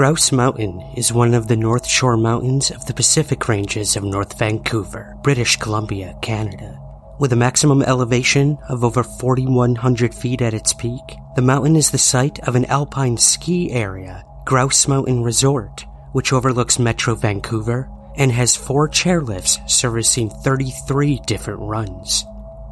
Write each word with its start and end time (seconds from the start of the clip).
Grouse 0.00 0.32
Mountain 0.32 0.80
is 0.96 1.12
one 1.12 1.34
of 1.34 1.46
the 1.46 1.56
North 1.56 1.86
Shore 1.86 2.16
Mountains 2.16 2.70
of 2.70 2.86
the 2.86 2.94
Pacific 2.94 3.46
Ranges 3.46 3.96
of 3.96 4.02
North 4.02 4.38
Vancouver, 4.38 5.14
British 5.22 5.56
Columbia, 5.56 6.16
Canada. 6.22 6.80
With 7.18 7.34
a 7.34 7.36
maximum 7.36 7.82
elevation 7.82 8.56
of 8.70 8.82
over 8.82 9.02
4,100 9.02 10.14
feet 10.14 10.40
at 10.40 10.54
its 10.54 10.72
peak, 10.72 11.02
the 11.36 11.42
mountain 11.42 11.76
is 11.76 11.90
the 11.90 11.98
site 11.98 12.38
of 12.48 12.56
an 12.56 12.64
alpine 12.64 13.18
ski 13.18 13.72
area, 13.72 14.24
Grouse 14.46 14.88
Mountain 14.88 15.22
Resort, 15.22 15.84
which 16.12 16.32
overlooks 16.32 16.78
Metro 16.78 17.14
Vancouver 17.14 17.86
and 18.16 18.32
has 18.32 18.56
four 18.56 18.88
chairlifts 18.88 19.68
servicing 19.68 20.30
33 20.30 21.20
different 21.26 21.60
runs. 21.60 22.24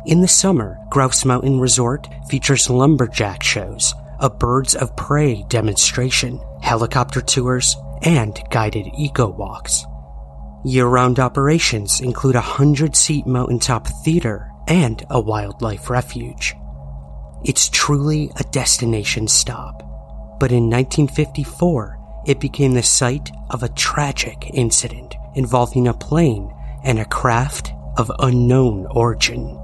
In 0.06 0.22
the 0.22 0.28
summer, 0.28 0.78
Grouse 0.88 1.26
Mountain 1.26 1.60
Resort 1.60 2.08
features 2.30 2.70
lumberjack 2.70 3.42
shows, 3.42 3.92
a 4.18 4.30
birds 4.30 4.74
of 4.74 4.96
prey 4.96 5.44
demonstration, 5.50 6.40
helicopter 6.62 7.20
tours, 7.20 7.76
and 8.02 8.40
guided 8.50 8.86
eco 8.96 9.28
walks. 9.28 9.84
Year 10.64 10.86
round 10.86 11.18
operations 11.18 12.00
include 12.00 12.34
a 12.34 12.40
100 12.40 12.96
seat 12.96 13.26
mountaintop 13.26 13.86
theater 14.04 14.50
and 14.66 15.04
a 15.10 15.20
wildlife 15.20 15.88
refuge. 15.88 16.54
It's 17.44 17.68
truly 17.68 18.30
a 18.36 18.44
destination 18.44 19.28
stop. 19.28 19.82
But 20.40 20.52
in 20.52 20.68
1954, 20.70 21.98
it 22.26 22.40
became 22.40 22.74
the 22.74 22.82
site 22.82 23.30
of 23.50 23.62
a 23.62 23.68
tragic 23.70 24.50
incident 24.52 25.14
involving 25.34 25.88
a 25.88 25.94
plane 25.94 26.52
and 26.84 26.98
a 26.98 27.04
craft 27.04 27.72
of 27.96 28.10
unknown 28.18 28.86
origin. 28.90 29.58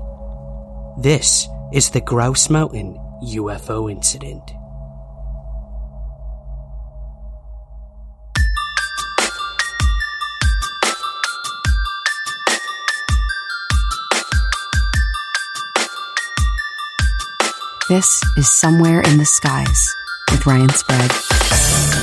This 0.99 1.49
is 1.73 1.91
the 1.91 2.01
Grouse 2.01 2.49
Mountain 2.49 2.95
UFO 3.23 3.91
incident. 3.91 4.54
This 17.95 18.21
is 18.37 18.51
Somewhere 18.51 19.03
in 19.03 19.19
the 19.19 19.25
Skies 19.25 19.95
with 20.33 20.45
Ryan 20.45 20.69
Sprague. 20.71 21.94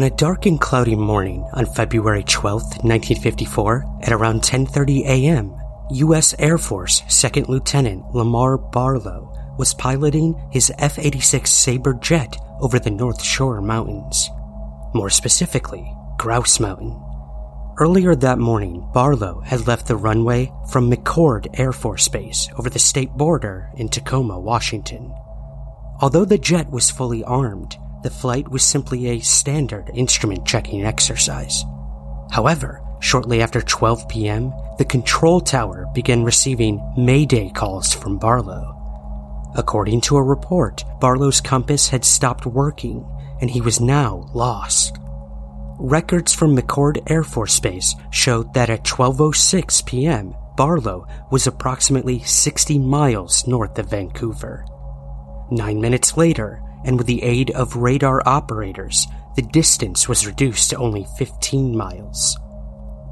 On 0.00 0.06
a 0.06 0.16
dark 0.16 0.46
and 0.46 0.58
cloudy 0.58 0.96
morning 0.96 1.46
on 1.52 1.66
February 1.66 2.22
12, 2.22 2.62
1954, 2.84 3.98
at 4.00 4.14
around 4.14 4.40
10:30 4.40 5.04
a.m., 5.04 5.54
U.S. 5.90 6.34
Air 6.38 6.56
Force 6.56 7.02
Second 7.06 7.50
Lieutenant 7.50 8.14
Lamar 8.14 8.56
Barlow 8.56 9.30
was 9.58 9.74
piloting 9.74 10.40
his 10.50 10.72
F-86 10.78 11.46
Sabre 11.48 11.92
jet 12.00 12.34
over 12.62 12.78
the 12.78 12.90
North 12.90 13.22
Shore 13.22 13.60
Mountains. 13.60 14.30
More 14.94 15.10
specifically, 15.10 15.94
Grouse 16.16 16.58
Mountain. 16.60 16.98
Earlier 17.78 18.14
that 18.14 18.38
morning, 18.38 18.88
Barlow 18.94 19.40
had 19.40 19.66
left 19.66 19.86
the 19.86 19.98
runway 19.98 20.50
from 20.70 20.90
McChord 20.90 21.46
Air 21.60 21.74
Force 21.74 22.08
Base 22.08 22.48
over 22.56 22.70
the 22.70 22.78
state 22.78 23.12
border 23.12 23.68
in 23.76 23.90
Tacoma, 23.90 24.40
Washington. 24.40 25.12
Although 26.00 26.24
the 26.24 26.38
jet 26.38 26.70
was 26.70 26.90
fully 26.90 27.22
armed, 27.22 27.76
the 28.02 28.10
flight 28.10 28.48
was 28.48 28.62
simply 28.62 29.08
a 29.08 29.20
standard 29.20 29.90
instrument 29.94 30.46
checking 30.46 30.84
exercise. 30.84 31.64
However, 32.30 32.80
shortly 33.00 33.42
after 33.42 33.60
12 33.60 34.08
p.m., 34.08 34.52
the 34.78 34.84
control 34.84 35.40
tower 35.40 35.86
began 35.94 36.24
receiving 36.24 36.80
Mayday 36.96 37.50
calls 37.50 37.92
from 37.92 38.18
Barlow. 38.18 38.76
According 39.56 40.00
to 40.02 40.16
a 40.16 40.22
report, 40.22 40.84
Barlow's 41.00 41.40
compass 41.40 41.88
had 41.88 42.04
stopped 42.04 42.46
working 42.46 43.04
and 43.40 43.50
he 43.50 43.60
was 43.60 43.80
now 43.80 44.30
lost. 44.32 44.98
Records 45.78 46.34
from 46.34 46.56
McChord 46.56 47.10
Air 47.10 47.24
Force 47.24 47.58
Base 47.58 47.94
showed 48.10 48.52
that 48.54 48.70
at 48.70 48.84
12:06 48.84 49.84
p.m., 49.86 50.34
Barlow 50.56 51.06
was 51.30 51.46
approximately 51.46 52.18
60 52.20 52.78
miles 52.78 53.46
north 53.46 53.78
of 53.78 53.90
Vancouver. 53.90 54.66
9 55.50 55.80
minutes 55.80 56.18
later, 56.18 56.62
and 56.84 56.98
with 56.98 57.06
the 57.06 57.22
aid 57.22 57.50
of 57.50 57.76
radar 57.76 58.22
operators, 58.26 59.06
the 59.36 59.42
distance 59.42 60.08
was 60.08 60.26
reduced 60.26 60.70
to 60.70 60.76
only 60.76 61.06
15 61.18 61.76
miles. 61.76 62.38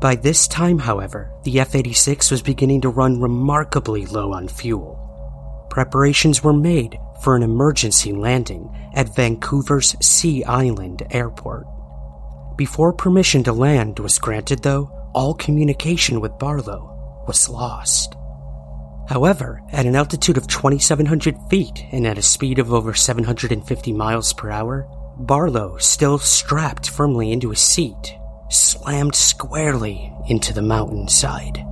By 0.00 0.14
this 0.14 0.46
time, 0.46 0.78
however, 0.78 1.32
the 1.42 1.60
F 1.60 1.74
86 1.74 2.30
was 2.30 2.42
beginning 2.42 2.82
to 2.82 2.88
run 2.88 3.20
remarkably 3.20 4.06
low 4.06 4.32
on 4.32 4.48
fuel. 4.48 5.66
Preparations 5.70 6.42
were 6.42 6.52
made 6.52 6.98
for 7.22 7.34
an 7.34 7.42
emergency 7.42 8.12
landing 8.12 8.70
at 8.94 9.14
Vancouver's 9.14 9.96
Sea 10.00 10.44
Island 10.44 11.02
Airport. 11.10 11.66
Before 12.56 12.92
permission 12.92 13.42
to 13.44 13.52
land 13.52 13.98
was 13.98 14.18
granted, 14.18 14.62
though, 14.62 14.90
all 15.14 15.34
communication 15.34 16.20
with 16.20 16.38
Barlow 16.38 17.24
was 17.26 17.48
lost. 17.48 18.17
However, 19.08 19.62
at 19.72 19.86
an 19.86 19.96
altitude 19.96 20.36
of 20.36 20.46
2,700 20.48 21.34
feet 21.48 21.86
and 21.92 22.06
at 22.06 22.19
a 22.19 22.22
speed 22.22 22.58
of 22.58 22.74
over 22.74 22.92
750 22.92 23.92
miles 23.94 24.34
per 24.34 24.50
hour, 24.50 24.86
Barlow, 25.16 25.78
still 25.78 26.19
strapped 26.19 26.91
firmly 26.91 27.32
into 27.32 27.48
his 27.48 27.60
seat, 27.60 28.14
slammed 28.50 29.14
squarely 29.14 30.12
into 30.28 30.52
the 30.52 30.62
mountainside. 30.62 31.64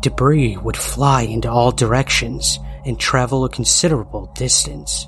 Debris 0.00 0.56
would 0.56 0.76
fly 0.76 1.22
into 1.22 1.48
all 1.48 1.70
directions 1.70 2.58
and 2.84 2.98
travel 2.98 3.44
a 3.44 3.48
considerable 3.48 4.26
distance. 4.34 5.06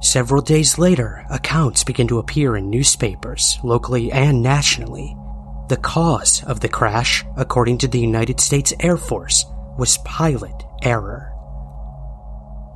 Several 0.00 0.42
days 0.42 0.76
later, 0.76 1.24
accounts 1.30 1.84
began 1.84 2.08
to 2.08 2.18
appear 2.18 2.56
in 2.56 2.68
newspapers, 2.68 3.58
locally 3.62 4.10
and 4.10 4.42
nationally. 4.42 5.16
The 5.68 5.78
cause 5.78 6.44
of 6.44 6.60
the 6.60 6.68
crash, 6.68 7.24
according 7.36 7.78
to 7.78 7.88
the 7.88 7.98
United 7.98 8.38
States 8.38 8.74
Air 8.80 8.98
Force, 8.98 9.46
was 9.78 9.98
pilot 10.04 10.54
error. 10.82 11.30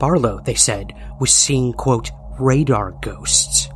Barlow, 0.01 0.41
they 0.41 0.55
said, 0.55 0.95
was 1.21 1.33
seeing, 1.33 1.73
quote, 1.73 2.11
radar 2.39 2.93
ghosts. 2.93 3.69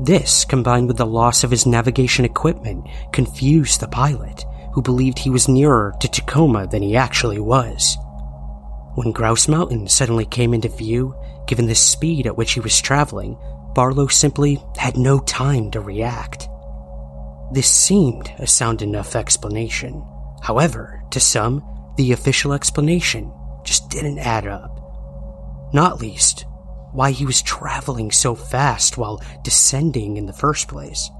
This, 0.00 0.44
combined 0.44 0.86
with 0.86 0.96
the 0.96 1.06
loss 1.06 1.42
of 1.42 1.50
his 1.50 1.66
navigation 1.66 2.24
equipment, 2.24 2.86
confused 3.12 3.80
the 3.80 3.88
pilot, 3.88 4.44
who 4.74 4.82
believed 4.82 5.18
he 5.18 5.30
was 5.30 5.48
nearer 5.48 5.94
to 6.00 6.08
Tacoma 6.08 6.66
than 6.66 6.82
he 6.82 6.96
actually 6.96 7.40
was. 7.40 7.96
When 8.94 9.12
Grouse 9.12 9.48
Mountain 9.48 9.88
suddenly 9.88 10.26
came 10.26 10.54
into 10.54 10.68
view, 10.68 11.14
given 11.46 11.66
the 11.66 11.74
speed 11.74 12.26
at 12.26 12.36
which 12.36 12.52
he 12.52 12.60
was 12.60 12.80
traveling, 12.80 13.36
Barlow 13.74 14.06
simply 14.06 14.62
had 14.76 14.96
no 14.96 15.18
time 15.20 15.70
to 15.72 15.80
react. 15.80 16.48
This 17.52 17.70
seemed 17.70 18.32
a 18.38 18.46
sound 18.46 18.80
enough 18.80 19.16
explanation. 19.16 20.04
However, 20.42 21.02
to 21.10 21.20
some, 21.20 21.64
the 21.96 22.12
official 22.12 22.52
explanation 22.52 23.32
just 23.64 23.90
didn't 23.90 24.18
add 24.18 24.46
up. 24.46 24.76
Not 25.72 26.00
least, 26.00 26.46
why 26.92 27.10
he 27.10 27.26
was 27.26 27.42
traveling 27.42 28.10
so 28.10 28.34
fast 28.34 28.96
while 28.96 29.22
descending 29.42 30.16
in 30.16 30.26
the 30.26 30.32
first 30.32 30.68
place. 30.68 31.10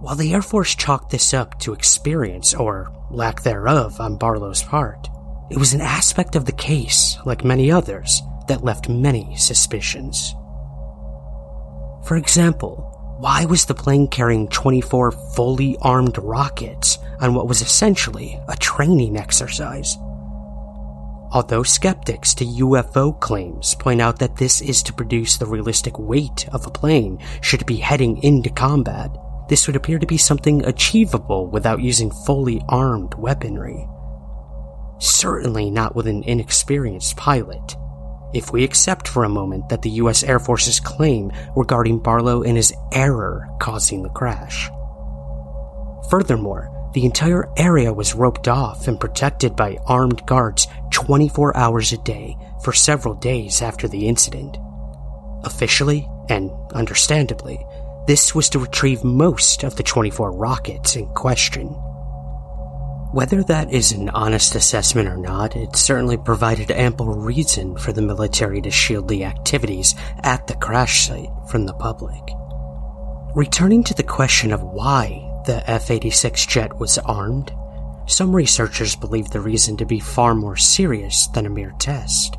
While 0.00 0.16
the 0.16 0.32
Air 0.32 0.42
Force 0.42 0.74
chalked 0.74 1.10
this 1.10 1.34
up 1.34 1.58
to 1.60 1.74
experience, 1.74 2.54
or 2.54 2.90
lack 3.10 3.42
thereof, 3.42 4.00
on 4.00 4.16
Barlow's 4.16 4.62
part, 4.62 5.08
it 5.50 5.58
was 5.58 5.74
an 5.74 5.82
aspect 5.82 6.36
of 6.36 6.46
the 6.46 6.52
case, 6.52 7.18
like 7.26 7.44
many 7.44 7.70
others, 7.70 8.22
that 8.48 8.64
left 8.64 8.88
many 8.88 9.36
suspicions. 9.36 10.34
For 12.04 12.16
example, 12.16 12.89
why 13.20 13.44
was 13.44 13.66
the 13.66 13.74
plane 13.74 14.08
carrying 14.08 14.48
24 14.48 15.12
fully 15.12 15.76
armed 15.82 16.16
rockets 16.16 16.96
on 17.20 17.34
what 17.34 17.46
was 17.46 17.60
essentially 17.60 18.40
a 18.48 18.56
training 18.56 19.18
exercise? 19.18 19.98
Although 21.30 21.62
skeptics 21.62 22.32
to 22.36 22.46
UFO 22.46 23.20
claims 23.20 23.74
point 23.74 24.00
out 24.00 24.20
that 24.20 24.36
this 24.36 24.62
is 24.62 24.82
to 24.84 24.94
produce 24.94 25.36
the 25.36 25.44
realistic 25.44 25.98
weight 25.98 26.48
of 26.54 26.66
a 26.66 26.70
plane 26.70 27.18
should 27.42 27.60
it 27.60 27.66
be 27.66 27.76
heading 27.76 28.22
into 28.22 28.48
combat, 28.48 29.10
this 29.50 29.66
would 29.66 29.76
appear 29.76 29.98
to 29.98 30.06
be 30.06 30.16
something 30.16 30.64
achievable 30.64 31.46
without 31.46 31.82
using 31.82 32.10
fully 32.10 32.62
armed 32.70 33.12
weaponry. 33.16 33.86
Certainly 34.98 35.70
not 35.70 35.94
with 35.94 36.06
an 36.06 36.22
inexperienced 36.22 37.18
pilot. 37.18 37.76
If 38.32 38.52
we 38.52 38.62
accept 38.62 39.08
for 39.08 39.24
a 39.24 39.28
moment 39.28 39.68
that 39.68 39.82
the 39.82 39.90
US 39.90 40.22
Air 40.22 40.38
Force's 40.38 40.80
claim 40.80 41.32
regarding 41.56 41.98
Barlow 41.98 42.42
and 42.42 42.56
his 42.56 42.72
error 42.92 43.48
causing 43.58 44.02
the 44.02 44.08
crash. 44.10 44.70
Furthermore, 46.10 46.70
the 46.92 47.04
entire 47.04 47.48
area 47.56 47.92
was 47.92 48.14
roped 48.14 48.48
off 48.48 48.88
and 48.88 49.00
protected 49.00 49.54
by 49.54 49.78
armed 49.86 50.26
guards 50.26 50.66
24 50.90 51.56
hours 51.56 51.92
a 51.92 51.98
day 51.98 52.36
for 52.62 52.72
several 52.72 53.14
days 53.14 53.62
after 53.62 53.86
the 53.86 54.08
incident. 54.08 54.56
Officially, 55.44 56.08
and 56.28 56.50
understandably, 56.72 57.64
this 58.06 58.34
was 58.34 58.48
to 58.50 58.58
retrieve 58.58 59.04
most 59.04 59.62
of 59.62 59.76
the 59.76 59.82
24 59.82 60.32
rockets 60.32 60.96
in 60.96 61.06
question. 61.14 61.76
Whether 63.12 63.42
that 63.44 63.72
is 63.72 63.90
an 63.90 64.08
honest 64.10 64.54
assessment 64.54 65.08
or 65.08 65.16
not, 65.16 65.56
it 65.56 65.74
certainly 65.74 66.16
provided 66.16 66.70
ample 66.70 67.12
reason 67.12 67.76
for 67.76 67.92
the 67.92 68.02
military 68.02 68.62
to 68.62 68.70
shield 68.70 69.08
the 69.08 69.24
activities 69.24 69.96
at 70.22 70.46
the 70.46 70.54
crash 70.54 71.08
site 71.08 71.28
from 71.48 71.66
the 71.66 71.74
public. 71.74 72.22
Returning 73.34 73.82
to 73.84 73.94
the 73.94 74.04
question 74.04 74.52
of 74.52 74.62
why 74.62 75.28
the 75.44 75.68
F 75.68 75.90
86 75.90 76.46
jet 76.46 76.78
was 76.78 76.98
armed, 76.98 77.52
some 78.06 78.34
researchers 78.34 78.94
believe 78.94 79.30
the 79.30 79.40
reason 79.40 79.76
to 79.78 79.84
be 79.84 79.98
far 79.98 80.36
more 80.36 80.56
serious 80.56 81.26
than 81.28 81.46
a 81.46 81.50
mere 81.50 81.74
test, 81.80 82.36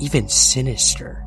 even 0.00 0.28
sinister. 0.28 1.24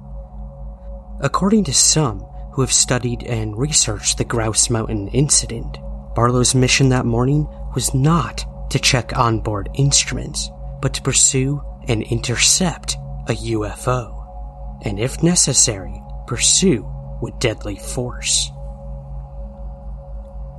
According 1.19 1.63
to 1.63 1.74
some 1.74 2.19
who 2.51 2.62
have 2.62 2.72
studied 2.72 3.24
and 3.24 3.57
researched 3.57 4.19
the 4.19 4.24
Grouse 4.24 4.69
Mountain 4.69 5.07
incident, 5.07 5.80
Barlow's 6.13 6.54
mission 6.54 6.89
that 6.89 7.07
morning 7.07 7.48
was 7.74 7.96
not 7.96 8.46
to 8.74 8.80
check 8.80 9.16
onboard 9.16 9.70
instruments, 9.75 10.50
but 10.81 10.96
to 10.96 11.02
pursue 11.04 11.62
and 11.88 12.02
intercept 12.02 12.96
a 13.28 13.34
UFO, 13.34 14.81
and 14.84 15.00
if 15.00 15.22
necessary, 15.22 16.02
pursue 16.25 16.84
with 17.22 17.38
deadly 17.38 17.75
force. 17.75 18.50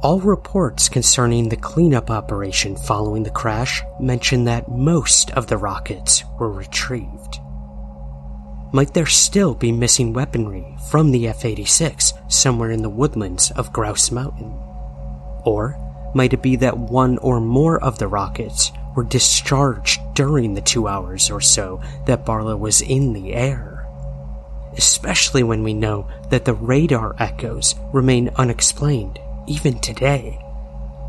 All 0.00 0.20
reports 0.22 0.88
concerning 0.88 1.48
the 1.48 1.56
cleanup 1.56 2.08
operation 2.08 2.76
following 2.76 3.24
the 3.24 3.30
crash 3.30 3.82
mention 3.98 4.44
that 4.44 4.70
most 4.70 5.32
of 5.32 5.48
the 5.48 5.58
rockets 5.58 6.22
were 6.38 6.52
retrieved. 6.52 7.40
Might 8.72 8.94
there 8.94 9.06
still 9.06 9.56
be 9.56 9.72
missing 9.72 10.12
weaponry 10.12 10.76
from 10.88 11.10
the 11.10 11.26
F 11.26 11.44
86 11.44 12.12
somewhere 12.28 12.70
in 12.70 12.82
the 12.82 12.88
woodlands 12.90 13.50
of 13.56 13.72
Grouse 13.72 14.12
Mountain? 14.12 14.56
Or 15.44 15.83
might 16.14 16.32
it 16.32 16.42
be 16.42 16.56
that 16.56 16.78
one 16.78 17.18
or 17.18 17.40
more 17.40 17.82
of 17.82 17.98
the 17.98 18.08
rockets 18.08 18.72
were 18.94 19.04
discharged 19.04 20.00
during 20.14 20.54
the 20.54 20.60
two 20.60 20.86
hours 20.86 21.30
or 21.30 21.40
so 21.40 21.82
that 22.06 22.24
Barlow 22.24 22.56
was 22.56 22.80
in 22.80 23.12
the 23.12 23.34
air? 23.34 23.86
Especially 24.76 25.42
when 25.42 25.62
we 25.62 25.74
know 25.74 26.08
that 26.30 26.44
the 26.44 26.54
radar 26.54 27.14
echoes 27.18 27.74
remain 27.92 28.30
unexplained 28.36 29.18
even 29.46 29.78
today, 29.80 30.38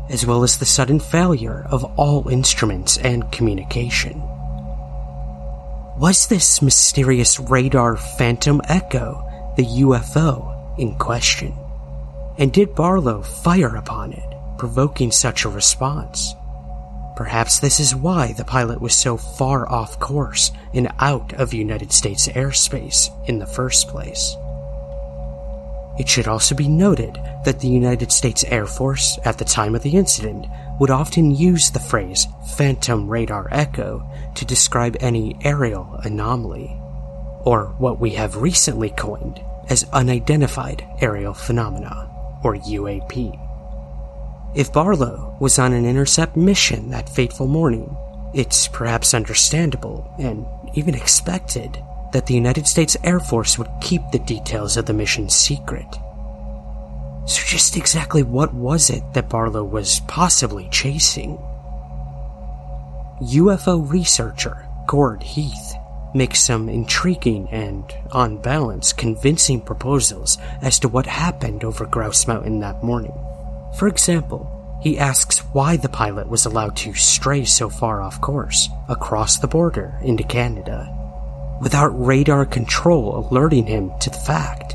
as 0.08 0.26
well 0.26 0.44
as 0.44 0.58
the 0.58 0.66
sudden 0.66 1.00
failure 1.00 1.66
of 1.70 1.84
all 1.98 2.28
instruments 2.28 2.96
and 2.98 3.30
communication. 3.32 4.22
Was 5.98 6.26
this 6.26 6.60
mysterious 6.60 7.40
radar 7.40 7.96
phantom 7.96 8.60
echo 8.68 9.22
the 9.56 9.64
UFO 9.64 10.78
in 10.78 10.94
question? 10.96 11.54
And 12.38 12.52
did 12.52 12.74
Barlow 12.74 13.22
fire 13.22 13.76
upon 13.76 14.12
it, 14.12 14.35
provoking 14.58 15.10
such 15.10 15.44
a 15.44 15.48
response? 15.48 16.34
Perhaps 17.16 17.60
this 17.60 17.80
is 17.80 17.96
why 17.96 18.32
the 18.34 18.44
pilot 18.44 18.80
was 18.80 18.94
so 18.94 19.16
far 19.16 19.66
off 19.70 19.98
course 19.98 20.52
and 20.74 20.92
out 20.98 21.32
of 21.34 21.54
United 21.54 21.90
States 21.90 22.28
airspace 22.28 23.08
in 23.26 23.38
the 23.38 23.46
first 23.46 23.88
place. 23.88 24.36
It 25.98 26.08
should 26.08 26.28
also 26.28 26.54
be 26.54 26.68
noted 26.68 27.18
that 27.46 27.60
the 27.60 27.68
United 27.68 28.12
States 28.12 28.44
Air 28.44 28.66
Force, 28.66 29.18
at 29.24 29.38
the 29.38 29.46
time 29.46 29.74
of 29.74 29.82
the 29.82 29.96
incident, 29.96 30.46
would 30.78 30.90
often 30.90 31.34
use 31.34 31.70
the 31.70 31.80
phrase 31.80 32.26
phantom 32.56 33.08
radar 33.08 33.48
echo 33.50 34.06
to 34.34 34.44
describe 34.44 34.98
any 35.00 35.38
aerial 35.42 35.98
anomaly, 36.04 36.76
or 37.44 37.74
what 37.78 37.98
we 37.98 38.10
have 38.10 38.36
recently 38.36 38.90
coined 38.90 39.40
as 39.70 39.88
unidentified 39.94 40.86
aerial 41.00 41.32
phenomena, 41.32 42.10
or 42.44 42.56
UAP. 42.56 43.45
If 44.56 44.72
Barlow 44.72 45.36
was 45.38 45.58
on 45.58 45.74
an 45.74 45.84
intercept 45.84 46.34
mission 46.34 46.88
that 46.88 47.10
fateful 47.10 47.46
morning, 47.46 47.94
it's 48.32 48.66
perhaps 48.66 49.12
understandable 49.12 50.10
and 50.18 50.46
even 50.72 50.94
expected 50.94 51.76
that 52.14 52.24
the 52.24 52.32
United 52.32 52.66
States 52.66 52.96
Air 53.04 53.20
Force 53.20 53.58
would 53.58 53.68
keep 53.82 54.00
the 54.10 54.18
details 54.18 54.78
of 54.78 54.86
the 54.86 54.94
mission 54.94 55.28
secret. 55.28 55.86
So, 57.26 57.42
just 57.44 57.76
exactly 57.76 58.22
what 58.22 58.54
was 58.54 58.88
it 58.88 59.02
that 59.12 59.28
Barlow 59.28 59.62
was 59.62 60.00
possibly 60.08 60.70
chasing? 60.70 61.36
UFO 63.20 63.86
researcher 63.90 64.66
Gord 64.86 65.22
Heath 65.22 65.74
makes 66.14 66.40
some 66.40 66.70
intriguing 66.70 67.46
and, 67.50 67.84
on 68.10 68.38
balance, 68.38 68.94
convincing 68.94 69.60
proposals 69.60 70.38
as 70.62 70.78
to 70.78 70.88
what 70.88 71.04
happened 71.04 71.62
over 71.62 71.84
Grouse 71.84 72.26
Mountain 72.26 72.60
that 72.60 72.82
morning. 72.82 73.25
For 73.76 73.88
example, 73.88 74.78
he 74.80 74.98
asks 74.98 75.40
why 75.52 75.76
the 75.76 75.90
pilot 75.90 76.28
was 76.28 76.46
allowed 76.46 76.76
to 76.76 76.94
stray 76.94 77.44
so 77.44 77.68
far 77.68 78.00
off 78.00 78.20
course 78.22 78.70
across 78.88 79.38
the 79.38 79.48
border 79.48 79.98
into 80.02 80.24
Canada 80.24 80.92
without 81.60 81.88
radar 81.88 82.46
control 82.46 83.28
alerting 83.30 83.66
him 83.66 83.92
to 84.00 84.08
the 84.08 84.18
fact. 84.18 84.74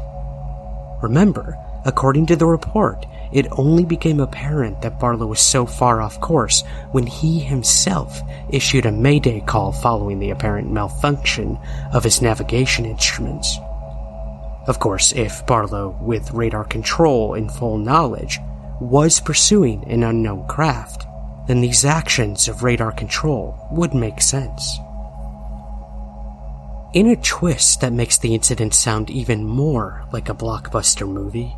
Remember, 1.02 1.58
according 1.84 2.28
to 2.28 2.36
the 2.36 2.46
report, 2.46 3.06
it 3.32 3.48
only 3.54 3.86
became 3.86 4.20
apparent 4.20 4.82
that 4.82 5.00
Barlow 5.00 5.26
was 5.26 5.40
so 5.40 5.66
far 5.66 6.00
off 6.00 6.22
course 6.22 6.64
when 6.92 7.08
he 7.08 7.40
himself 7.40 8.22
issued 8.52 8.86
a 8.86 8.92
mayday 8.92 9.40
call 9.42 9.72
following 9.72 10.20
the 10.20 10.30
apparent 10.30 10.72
malfunction 10.72 11.58
of 11.92 12.04
his 12.04 12.22
navigation 12.22 12.86
instruments. 12.86 13.58
Of 14.68 14.80
course, 14.80 15.12
if 15.14 15.44
Barlow, 15.48 15.98
with 16.02 16.32
radar 16.34 16.66
control 16.66 17.34
and 17.34 17.52
full 17.52 17.80
knowledge, 17.80 18.40
was 18.82 19.20
pursuing 19.20 19.84
an 19.88 20.04
unknown 20.04 20.48
craft, 20.48 21.06
then 21.48 21.62
these 21.62 21.86
actions 21.86 22.48
of 22.48 22.64
radar 22.64 22.92
control 22.92 23.68
would 23.72 23.94
make 23.94 24.20
sense. 24.20 24.80
In 26.94 27.08
a 27.08 27.16
twist 27.16 27.80
that 27.82 27.94
makes 27.94 28.18
the 28.18 28.34
incident 28.34 28.74
sound 28.74 29.10
even 29.10 29.46
more 29.46 30.04
like 30.12 30.30
a 30.30 30.34
blockbuster 30.34 31.08
movie, 31.08 31.56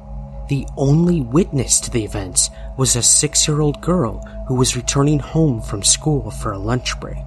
the 0.49 0.67
only 0.77 1.21
witness 1.21 1.79
to 1.79 1.89
the 1.89 2.03
events 2.03 2.49
was 2.77 2.95
a 2.95 3.01
six 3.01 3.47
year 3.47 3.61
old 3.61 3.81
girl 3.81 4.19
who 4.47 4.55
was 4.55 4.75
returning 4.75 5.19
home 5.19 5.61
from 5.61 5.81
school 5.81 6.29
for 6.29 6.51
a 6.51 6.59
lunch 6.59 6.99
break. 6.99 7.23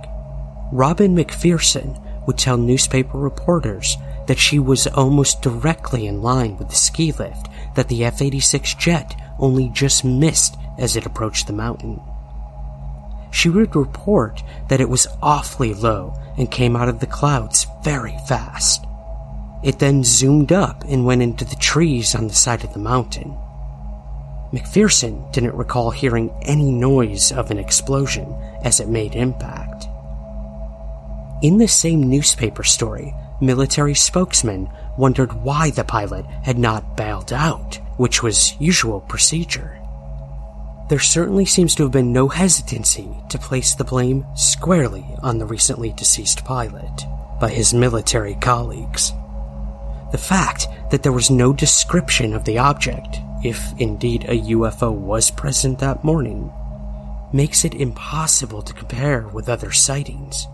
Robin 0.70 1.16
McPherson 1.16 2.00
would 2.26 2.36
tell 2.36 2.58
newspaper 2.58 3.18
reporters 3.18 3.96
that 4.26 4.38
she 4.38 4.58
was 4.58 4.86
almost 4.88 5.40
directly 5.40 6.06
in 6.06 6.20
line 6.20 6.56
with 6.58 6.68
the 6.68 6.74
ski 6.74 7.12
lift 7.12 7.48
that 7.74 7.88
the 7.88 8.04
F 8.04 8.20
86 8.20 8.74
jet 8.74 9.14
only 9.38 9.68
just 9.68 10.04
missed 10.04 10.56
as 10.78 10.96
it 10.96 11.06
approached 11.06 11.46
the 11.46 11.52
mountain. 11.52 12.00
She 13.30 13.48
would 13.48 13.76
report 13.76 14.42
that 14.68 14.80
it 14.80 14.88
was 14.88 15.06
awfully 15.22 15.74
low 15.74 16.14
and 16.38 16.50
came 16.50 16.76
out 16.76 16.88
of 16.88 17.00
the 17.00 17.06
clouds 17.06 17.66
very 17.82 18.16
fast. 18.28 18.84
It 19.62 19.78
then 19.78 20.04
zoomed 20.04 20.52
up 20.52 20.84
and 20.84 21.04
went 21.04 21.22
into 21.22 21.44
the 21.44 21.56
trees 21.56 22.14
on 22.14 22.28
the 22.28 22.34
side 22.34 22.64
of 22.64 22.72
the 22.72 22.78
mountain. 22.78 23.36
McPherson 24.52 25.30
didn't 25.32 25.56
recall 25.56 25.90
hearing 25.90 26.30
any 26.42 26.70
noise 26.70 27.32
of 27.32 27.50
an 27.50 27.58
explosion 27.58 28.32
as 28.62 28.80
it 28.80 28.88
made 28.88 29.14
impact. 29.14 29.88
In 31.42 31.58
the 31.58 31.68
same 31.68 32.08
newspaper 32.08 32.62
story, 32.62 33.14
military 33.40 33.94
spokesman 33.94 34.70
wondered 34.98 35.32
why 35.32 35.70
the 35.70 35.84
pilot 35.84 36.24
had 36.42 36.58
not 36.58 36.96
bailed 36.96 37.32
out, 37.32 37.78
which 37.96 38.22
was 38.22 38.58
usual 38.60 39.00
procedure. 39.00 39.78
there 40.88 41.00
certainly 41.00 41.44
seems 41.44 41.74
to 41.74 41.82
have 41.82 41.92
been 41.92 42.12
no 42.12 42.28
hesitancy 42.28 43.08
to 43.28 43.38
place 43.38 43.74
the 43.74 43.84
blame 43.84 44.24
squarely 44.36 45.04
on 45.22 45.38
the 45.38 45.46
recently 45.46 45.92
deceased 45.92 46.44
pilot 46.44 47.04
by 47.40 47.50
his 47.50 47.74
military 47.74 48.36
colleagues. 48.36 49.12
The 50.12 50.18
fact 50.18 50.68
that 50.90 51.02
there 51.02 51.12
was 51.12 51.30
no 51.30 51.52
description 51.52 52.34
of 52.34 52.44
the 52.44 52.58
object, 52.58 53.18
if 53.42 53.72
indeed 53.78 54.24
a 54.24 54.40
UFO 54.52 54.92
was 54.92 55.30
present 55.30 55.80
that 55.80 56.04
morning, 56.04 56.52
makes 57.32 57.64
it 57.64 57.74
impossible 57.74 58.62
to 58.62 58.72
compare 58.72 59.26
with 59.28 59.48
other 59.48 59.72
sightings. 59.72 60.46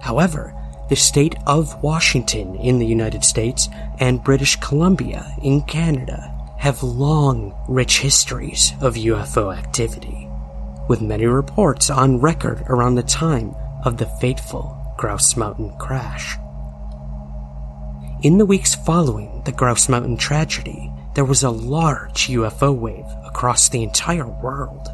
However, 0.00 0.54
the 0.88 0.96
state 0.96 1.34
of 1.46 1.82
Washington 1.82 2.56
in 2.56 2.78
the 2.78 2.86
United 2.86 3.24
States 3.24 3.68
and 4.00 4.22
British 4.22 4.56
Columbia 4.56 5.34
in 5.42 5.62
Canada 5.62 6.30
have 6.58 6.82
long, 6.82 7.54
rich 7.68 8.00
histories 8.00 8.72
of 8.80 8.94
UFO 8.94 9.56
activity, 9.56 10.28
with 10.88 11.00
many 11.00 11.26
reports 11.26 11.90
on 11.90 12.20
record 12.20 12.62
around 12.68 12.94
the 12.94 13.02
time 13.02 13.54
of 13.84 13.96
the 13.96 14.06
fateful 14.20 14.76
Grouse 14.96 15.36
Mountain 15.36 15.76
crash. 15.78 16.36
In 18.22 18.38
the 18.38 18.46
weeks 18.46 18.74
following 18.74 19.42
the 19.44 19.52
Grouse 19.52 19.88
Mountain 19.88 20.16
tragedy, 20.16 20.90
there 21.14 21.24
was 21.24 21.42
a 21.42 21.50
large 21.50 22.28
UFO 22.28 22.74
wave 22.74 23.06
across 23.24 23.68
the 23.68 23.82
entire 23.82 24.26
world. 24.26 24.88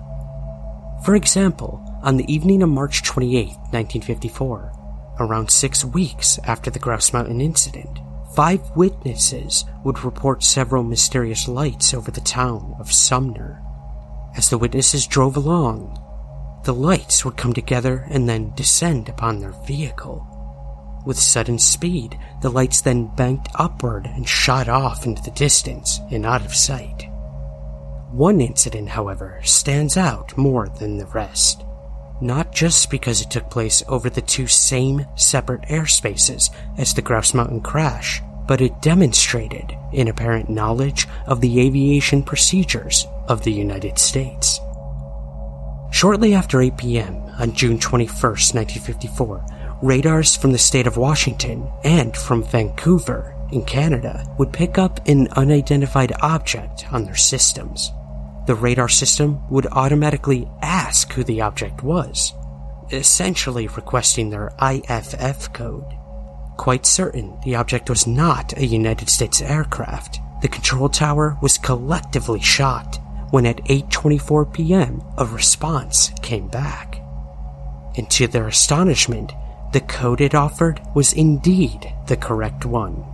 For 1.04 1.14
example, 1.14 1.80
on 2.02 2.16
the 2.16 2.32
evening 2.32 2.62
of 2.62 2.68
March 2.68 3.02
28, 3.02 3.47
1954, 3.47 4.73
around 5.21 5.50
six 5.50 5.85
weeks 5.85 6.39
after 6.45 6.71
the 6.71 6.79
Grouse 6.79 7.12
Mountain 7.12 7.41
incident, 7.41 8.00
five 8.35 8.61
witnesses 8.75 9.65
would 9.85 10.03
report 10.03 10.43
several 10.43 10.83
mysterious 10.83 11.47
lights 11.47 11.95
over 11.95 12.11
the 12.11 12.21
town 12.23 12.75
of 12.81 12.93
Sumner. 12.93 13.62
As 14.37 14.49
the 14.49 14.59
witnesses 14.59 15.07
drove 15.07 15.37
along, 15.37 15.97
the 16.65 16.75
lights 16.75 17.25
would 17.25 17.37
come 17.37 17.53
together 17.53 18.07
and 18.11 18.29
then 18.29 18.55
descend 18.55 19.09
upon 19.09 19.41
their 19.41 19.55
vehicle. 19.67 20.27
With 21.07 21.19
sudden 21.19 21.59
speed, 21.59 22.19
the 22.43 22.50
lights 22.50 22.81
then 22.81 23.15
banked 23.15 23.49
upward 23.55 24.07
and 24.07 24.29
shot 24.29 24.69
off 24.69 25.07
into 25.07 25.23
the 25.23 25.31
distance 25.31 26.00
and 26.11 26.27
out 26.27 26.45
of 26.45 26.55
sight. 26.55 27.09
One 28.11 28.41
incident, 28.41 28.89
however, 28.89 29.41
stands 29.45 29.97
out 29.97 30.37
more 30.37 30.69
than 30.69 30.99
the 30.99 31.07
rest 31.07 31.65
not 32.21 32.53
just 32.53 32.91
because 32.91 33.21
it 33.21 33.31
took 33.31 33.50
place 33.50 33.83
over 33.89 34.11
the 34.11 34.21
two 34.21 34.47
same 34.47 35.07
separate 35.17 35.62
airspaces 35.62 36.50
as 36.79 36.95
the 36.95 37.03
Grouse 37.03 37.35
Mountain 37.35 37.61
crash, 37.61 38.23
but 38.47 38.61
it 38.61 38.83
demonstrated 38.83 39.77
an 39.93 40.09
apparent 40.09 40.49
knowledge 40.49 41.07
of 41.27 41.41
the 41.41 41.61
aviation 41.61 42.23
procedures 42.23 43.07
of 43.29 43.45
the 43.45 43.53
United 43.53 43.99
States. 43.99 44.61
Shortly 45.93 46.35
after 46.35 46.61
8 46.61 46.77
p.m. 46.77 47.17
on 47.39 47.53
June 47.53 47.79
21, 47.79 48.09
1954, 48.12 49.45
radars 49.83 50.37
from 50.37 50.53
the 50.53 50.59
state 50.59 50.87
of 50.87 50.97
Washington 50.97 51.71
and 51.85 52.17
from 52.17 52.43
Vancouver 52.43 53.35
in 53.50 53.65
Canada 53.65 54.25
would 54.39 54.53
pick 54.53 54.79
up 54.79 55.07
an 55.09 55.29
unidentified 55.33 56.12
object 56.21 56.93
on 56.93 57.05
their 57.05 57.17
systems 57.17 57.93
the 58.50 58.57
radar 58.57 58.88
system 58.88 59.40
would 59.49 59.69
automatically 59.69 60.50
ask 60.61 61.12
who 61.12 61.23
the 61.23 61.40
object 61.40 61.85
was, 61.85 62.35
essentially 62.90 63.69
requesting 63.69 64.28
their 64.28 64.50
IFF 64.61 65.52
code. 65.52 65.87
Quite 66.57 66.85
certain 66.85 67.38
the 67.45 67.54
object 67.54 67.88
was 67.88 68.09
not 68.09 68.59
a 68.59 68.66
United 68.66 69.09
States 69.09 69.40
aircraft, 69.40 70.19
the 70.42 70.49
control 70.49 70.88
tower 70.88 71.38
was 71.40 71.59
collectively 71.59 72.40
shot 72.40 72.99
when 73.30 73.47
at 73.47 73.64
8:24 73.66 74.52
p.m. 74.52 75.00
a 75.16 75.25
response 75.25 76.11
came 76.21 76.49
back. 76.49 77.00
And 77.97 78.11
to 78.11 78.26
their 78.26 78.49
astonishment, 78.49 79.30
the 79.73 79.80
code 79.80 80.21
it 80.21 80.35
offered 80.35 80.80
was 80.92 81.12
indeed 81.12 81.95
the 82.09 82.16
correct 82.16 82.66
one, 82.66 83.04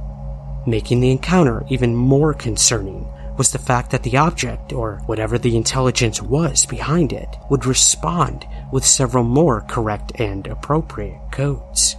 making 0.66 1.00
the 1.00 1.10
encounter 1.10 1.62
even 1.68 1.94
more 1.94 2.32
concerning 2.32 3.06
was 3.36 3.50
the 3.50 3.58
fact 3.58 3.90
that 3.90 4.02
the 4.02 4.16
object, 4.16 4.72
or 4.72 5.02
whatever 5.06 5.38
the 5.38 5.56
intelligence 5.56 6.22
was 6.22 6.66
behind 6.66 7.12
it, 7.12 7.28
would 7.50 7.66
respond 7.66 8.46
with 8.72 8.84
several 8.84 9.24
more 9.24 9.62
correct 9.62 10.12
and 10.16 10.46
appropriate 10.46 11.20
codes. 11.30 11.96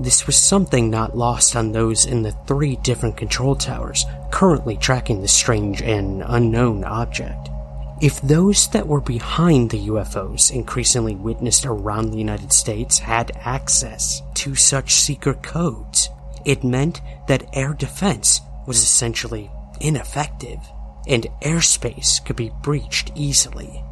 This 0.00 0.26
was 0.26 0.36
something 0.36 0.90
not 0.90 1.16
lost 1.16 1.56
on 1.56 1.72
those 1.72 2.06
in 2.06 2.22
the 2.22 2.36
three 2.46 2.76
different 2.76 3.16
control 3.16 3.56
towers 3.56 4.04
currently 4.30 4.76
tracking 4.76 5.20
the 5.20 5.28
strange 5.28 5.82
and 5.82 6.22
unknown 6.24 6.84
object. 6.84 7.48
If 8.00 8.20
those 8.20 8.68
that 8.68 8.86
were 8.86 9.00
behind 9.00 9.70
the 9.70 9.88
UFOs 9.88 10.52
increasingly 10.52 11.16
witnessed 11.16 11.66
around 11.66 12.10
the 12.10 12.18
United 12.18 12.52
States 12.52 13.00
had 13.00 13.32
access 13.40 14.22
to 14.34 14.54
such 14.54 14.94
secret 14.94 15.42
codes, 15.42 16.10
it 16.44 16.62
meant 16.62 17.00
that 17.26 17.48
air 17.52 17.74
defense 17.74 18.40
was 18.68 18.80
essentially 18.80 19.50
ineffective, 19.80 20.58
and 21.06 21.26
airspace 21.42 22.24
could 22.24 22.36
be 22.36 22.52
breached 22.62 23.12
easily. 23.14 23.82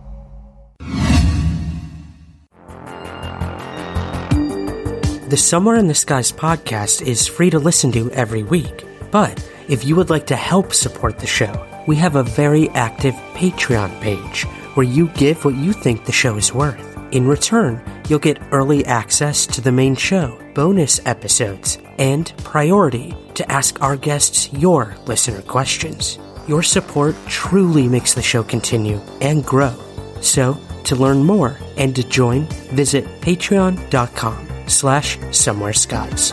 The 5.28 5.36
Somewhere 5.36 5.74
in 5.74 5.88
the 5.88 5.94
Skies 5.94 6.30
podcast 6.30 7.02
is 7.02 7.26
free 7.26 7.50
to 7.50 7.58
listen 7.58 7.90
to 7.92 8.10
every 8.12 8.44
week, 8.44 8.84
but 9.10 9.44
if 9.68 9.84
you 9.84 9.96
would 9.96 10.08
like 10.08 10.26
to 10.26 10.36
help 10.36 10.72
support 10.72 11.18
the 11.18 11.26
show, 11.26 11.66
we 11.88 11.96
have 11.96 12.14
a 12.14 12.22
very 12.22 12.68
active 12.70 13.14
Patreon 13.34 14.00
page 14.00 14.44
where 14.74 14.86
you 14.86 15.08
give 15.08 15.44
what 15.44 15.56
you 15.56 15.72
think 15.72 16.04
the 16.04 16.12
show 16.12 16.36
is 16.36 16.54
worth. 16.54 16.96
In 17.10 17.26
return, 17.26 17.82
you'll 18.08 18.18
get 18.18 18.42
early 18.52 18.84
access 18.86 19.46
to 19.46 19.60
the 19.60 19.72
main 19.72 19.96
show, 19.96 20.38
bonus 20.54 21.00
episodes, 21.06 21.78
and 21.98 22.32
priority 22.38 23.16
to 23.34 23.50
ask 23.50 23.80
our 23.82 23.96
guests 23.96 24.52
your 24.52 24.96
listener 25.06 25.42
questions. 25.42 26.18
Your 26.46 26.62
support 26.62 27.16
truly 27.26 27.88
makes 27.88 28.14
the 28.14 28.22
show 28.22 28.42
continue 28.42 29.00
and 29.20 29.44
grow. 29.44 29.74
So, 30.20 30.58
to 30.84 30.96
learn 30.96 31.24
more 31.24 31.58
and 31.76 31.94
to 31.96 32.04
join, 32.08 32.42
visit 32.72 33.04
patreon.com 33.20 34.48
slash 34.68 35.18
somewhere 35.32 35.72
skies. 35.72 36.32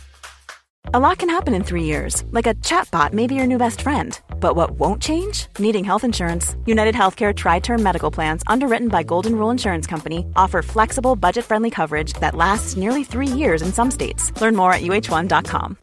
A 0.85 0.99
lot 0.99 1.19
can 1.19 1.29
happen 1.29 1.53
in 1.53 1.63
three 1.63 1.83
years, 1.83 2.23
like 2.31 2.47
a 2.47 2.55
chatbot 2.55 3.13
may 3.13 3.27
be 3.27 3.35
your 3.35 3.45
new 3.45 3.57
best 3.57 3.81
friend. 3.81 4.19
But 4.39 4.55
what 4.55 4.71
won't 4.71 5.01
change? 5.01 5.47
Needing 5.57 5.85
health 5.85 6.03
insurance. 6.03 6.55
United 6.65 6.95
Healthcare 6.95 7.33
Tri 7.33 7.59
Term 7.59 7.81
Medical 7.81 8.11
Plans, 8.11 8.43
underwritten 8.47 8.89
by 8.89 9.03
Golden 9.03 9.35
Rule 9.35 9.51
Insurance 9.51 9.87
Company, 9.87 10.25
offer 10.35 10.61
flexible, 10.61 11.15
budget 11.15 11.45
friendly 11.45 11.69
coverage 11.69 12.13
that 12.13 12.35
lasts 12.35 12.75
nearly 12.75 13.03
three 13.03 13.27
years 13.27 13.61
in 13.61 13.71
some 13.71 13.89
states. 13.91 14.33
Learn 14.41 14.55
more 14.55 14.73
at 14.73 14.81
uh1.com. 14.81 15.77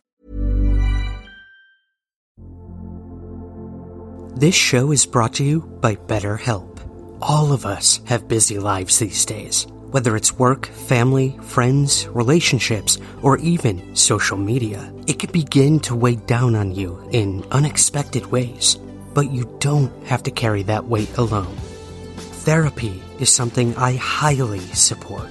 This 4.36 4.54
show 4.54 4.92
is 4.92 5.06
brought 5.06 5.34
to 5.34 5.44
you 5.44 5.60
by 5.80 5.94
BetterHelp. 5.94 6.80
All 7.22 7.52
of 7.52 7.64
us 7.64 8.00
have 8.04 8.28
busy 8.28 8.58
lives 8.58 8.98
these 8.98 9.24
days. 9.24 9.66
Whether 9.90 10.16
it's 10.16 10.38
work, 10.38 10.66
family, 10.66 11.38
friends, 11.40 12.06
relationships, 12.08 12.98
or 13.22 13.38
even 13.38 13.96
social 13.96 14.36
media, 14.36 14.92
it 15.06 15.18
can 15.18 15.32
begin 15.32 15.80
to 15.80 15.96
weigh 15.96 16.16
down 16.16 16.54
on 16.54 16.74
you 16.74 17.08
in 17.10 17.42
unexpected 17.52 18.26
ways. 18.26 18.76
But 19.14 19.32
you 19.32 19.50
don't 19.60 19.90
have 20.06 20.22
to 20.24 20.30
carry 20.30 20.62
that 20.64 20.84
weight 20.84 21.16
alone. 21.16 21.56
Therapy 22.44 23.02
is 23.18 23.32
something 23.32 23.74
I 23.76 23.96
highly 23.96 24.60
support. 24.60 25.30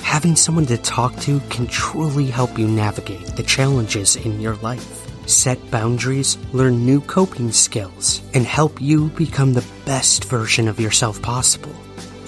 Having 0.00 0.36
someone 0.36 0.66
to 0.66 0.78
talk 0.78 1.14
to 1.20 1.40
can 1.50 1.66
truly 1.66 2.28
help 2.28 2.58
you 2.58 2.66
navigate 2.66 3.36
the 3.36 3.42
challenges 3.42 4.16
in 4.16 4.40
your 4.40 4.56
life, 4.56 5.06
set 5.28 5.70
boundaries, 5.70 6.38
learn 6.54 6.86
new 6.86 7.02
coping 7.02 7.52
skills, 7.52 8.22
and 8.32 8.46
help 8.46 8.80
you 8.80 9.08
become 9.10 9.52
the 9.52 9.66
best 9.84 10.24
version 10.24 10.66
of 10.66 10.80
yourself 10.80 11.20
possible. 11.20 11.74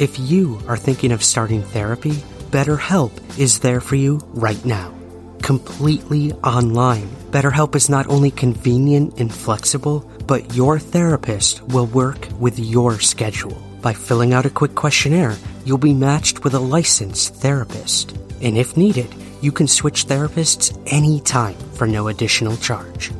If 0.00 0.18
you 0.18 0.58
are 0.66 0.78
thinking 0.78 1.12
of 1.12 1.22
starting 1.22 1.60
therapy, 1.60 2.12
BetterHelp 2.48 3.12
is 3.38 3.58
there 3.58 3.82
for 3.82 3.96
you 3.96 4.18
right 4.32 4.64
now. 4.64 4.94
Completely 5.42 6.32
online, 6.40 7.06
BetterHelp 7.30 7.74
is 7.74 7.90
not 7.90 8.06
only 8.06 8.30
convenient 8.30 9.20
and 9.20 9.30
flexible, 9.30 10.10
but 10.26 10.54
your 10.54 10.78
therapist 10.78 11.62
will 11.64 11.84
work 11.84 12.26
with 12.38 12.58
your 12.58 12.98
schedule. 12.98 13.52
By 13.82 13.92
filling 13.92 14.32
out 14.32 14.46
a 14.46 14.56
quick 14.58 14.74
questionnaire, 14.74 15.36
you'll 15.66 15.76
be 15.76 15.92
matched 15.92 16.44
with 16.44 16.54
a 16.54 16.66
licensed 16.76 17.34
therapist. 17.34 18.16
And 18.40 18.56
if 18.56 18.78
needed, 18.78 19.14
you 19.42 19.52
can 19.52 19.68
switch 19.68 20.06
therapists 20.06 20.72
anytime 20.86 21.56
for 21.74 21.86
no 21.86 22.08
additional 22.08 22.56
charge. 22.56 23.12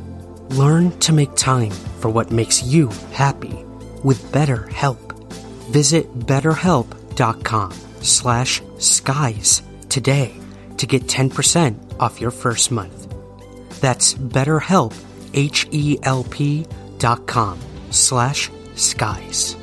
Learn 0.49 0.89
to 1.01 1.13
make 1.13 1.35
time 1.35 1.73
for 1.99 2.09
what 2.09 2.31
makes 2.31 2.63
you 2.63 2.87
happy 3.11 3.53
with 4.03 4.31
BetterHelp. 4.31 5.10
Visit 5.71 6.13
betterhelp.com 6.27 7.71
slash 8.01 8.61
skies 8.77 9.61
today 9.87 10.35
to 10.75 10.85
get 10.85 11.03
10% 11.03 11.97
off 11.97 12.19
your 12.19 12.31
first 12.31 12.71
month. 12.71 13.07
That's 13.79 14.13
betterhelp, 14.13 14.93
H-E-L-P 15.33 16.67
dot 16.97 17.25
com 17.25 17.57
slash 17.89 18.51
skies. 18.75 19.55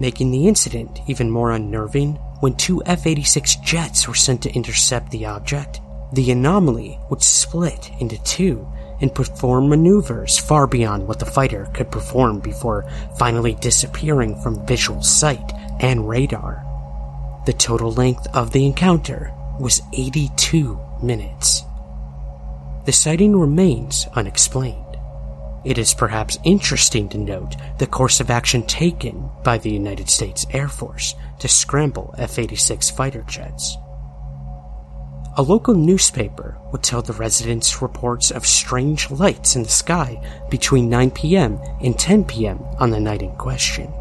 Making 0.00 0.30
the 0.30 0.48
incident 0.48 0.98
even 1.08 1.30
more 1.30 1.50
unnerving, 1.50 2.14
when 2.40 2.54
two 2.54 2.82
F-86 2.86 3.62
jets 3.62 4.08
were 4.08 4.14
sent 4.14 4.40
to 4.44 4.54
intercept 4.54 5.10
the 5.10 5.26
object, 5.26 5.82
the 6.14 6.30
anomaly 6.30 6.98
would 7.10 7.22
split 7.22 7.90
into 8.00 8.16
two 8.22 8.66
and 9.00 9.14
perform 9.14 9.68
maneuvers 9.68 10.38
far 10.38 10.66
beyond 10.66 11.06
what 11.06 11.18
the 11.18 11.26
fighter 11.26 11.68
could 11.74 11.90
perform 11.90 12.40
before 12.40 12.88
finally 13.18 13.54
disappearing 13.54 14.40
from 14.42 14.66
visual 14.66 15.02
sight 15.02 15.52
and 15.80 16.08
radar. 16.08 16.64
The 17.46 17.52
total 17.52 17.92
length 17.92 18.26
of 18.34 18.52
the 18.52 18.66
encounter 18.66 19.32
was 19.58 19.82
82 19.92 20.78
minutes. 21.02 21.64
The 22.84 22.92
sighting 22.92 23.36
remains 23.36 24.06
unexplained. 24.14 24.90
It 25.64 25.76
is 25.76 25.92
perhaps 25.92 26.38
interesting 26.44 27.08
to 27.10 27.18
note 27.18 27.56
the 27.78 27.86
course 27.86 28.20
of 28.20 28.30
action 28.30 28.62
taken 28.62 29.28
by 29.44 29.58
the 29.58 29.70
United 29.70 30.08
States 30.08 30.46
Air 30.52 30.68
Force 30.68 31.14
to 31.38 31.48
scramble 31.48 32.14
F 32.16 32.38
86 32.38 32.88
fighter 32.90 33.22
jets. 33.22 33.76
A 35.36 35.42
local 35.42 35.74
newspaper 35.74 36.58
would 36.72 36.82
tell 36.82 37.02
the 37.02 37.12
residents 37.12 37.80
reports 37.80 38.32
of 38.32 38.44
strange 38.44 39.12
lights 39.12 39.54
in 39.54 39.62
the 39.62 39.68
sky 39.68 40.20
between 40.50 40.90
9 40.90 41.12
p.m. 41.12 41.60
and 41.80 41.96
10 41.96 42.24
p.m. 42.24 42.58
on 42.80 42.90
the 42.90 42.98
night 42.98 43.22
in 43.22 43.30
question. 43.36 43.92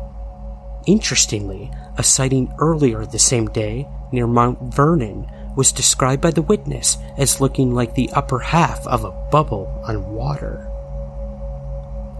Interestingly, 0.87 1.69
a 1.99 2.03
sighting 2.03 2.51
earlier 2.57 3.05
the 3.05 3.19
same 3.19 3.45
day 3.47 3.87
near 4.11 4.25
Mount 4.25 4.73
Vernon 4.73 5.29
was 5.55 5.71
described 5.71 6.21
by 6.21 6.31
the 6.31 6.41
witness 6.41 6.97
as 7.17 7.39
looking 7.39 7.75
like 7.75 7.93
the 7.93 8.09
upper 8.13 8.39
half 8.39 8.85
of 8.87 9.03
a 9.03 9.11
bubble 9.29 9.83
on 9.85 10.11
water. 10.11 10.67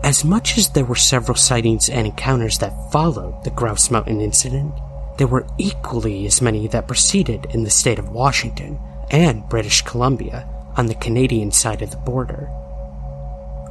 As 0.04 0.24
much 0.24 0.56
as 0.60 0.70
there 0.70 0.86
were 0.86 0.96
several 0.96 1.36
sightings 1.36 1.90
and 1.90 2.06
encounters 2.06 2.60
that 2.60 2.92
followed 2.92 3.44
the 3.44 3.50
Grouse 3.50 3.90
Mountain 3.90 4.22
incident, 4.22 4.72
there 5.18 5.28
were 5.28 5.48
equally 5.58 6.28
as 6.28 6.44
many 6.44 6.68
that 6.68 6.88
proceeded 6.88 7.48
in 7.50 7.64
the 7.64 7.72
state 7.72 7.98
of 7.98 8.12
Washington 8.12 8.80
and 9.12 9.48
British 9.50 9.82
Columbia 9.82 10.48
on 10.78 10.88
the 10.88 10.96
Canadian 10.96 11.52
side 11.52 11.82
of 11.82 11.92
the 11.92 11.98
border. 11.98 12.50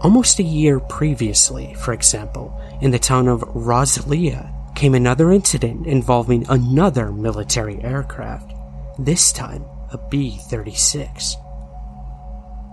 Almost 0.03 0.39
a 0.39 0.45
year 0.45 0.79
previously, 0.79 1.75
for 1.75 1.93
example, 1.93 2.61
in 2.81 2.91
the 2.91 2.99
town 2.99 3.29
of 3.29 3.43
Rosalia, 3.49 4.53
came 4.75 4.95
another 4.95 5.33
incident 5.33 5.87
involving 5.87 6.47
another 6.49 7.11
military 7.11 7.83
aircraft, 7.83 8.53
this 8.99 9.33
time 9.33 9.65
a 9.93 9.99
B-36. 10.11 11.35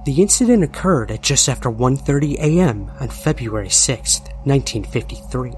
The 0.06 0.22
incident 0.22 0.64
occurred 0.64 1.10
at 1.10 1.24
just 1.24 1.50
after 1.50 1.72
1:30 1.72 2.36
a.m. 2.36 2.92
on 3.00 3.10
February 3.10 3.72
6, 3.72 4.20
1953. 4.44 5.52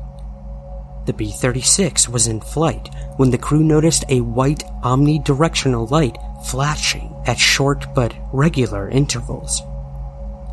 The 1.06 1.14
B-36 1.14 2.08
was 2.08 2.28
in 2.28 2.40
flight 2.40 2.90
when 3.18 3.32
the 3.32 3.38
crew 3.38 3.64
noticed 3.64 4.06
a 4.08 4.22
white 4.22 4.64
omnidirectional 4.84 5.90
light 5.92 6.18
flashing 6.50 7.14
at 7.26 7.38
short 7.38 7.86
but 7.94 8.14
regular 8.32 8.90
intervals. 8.90 9.62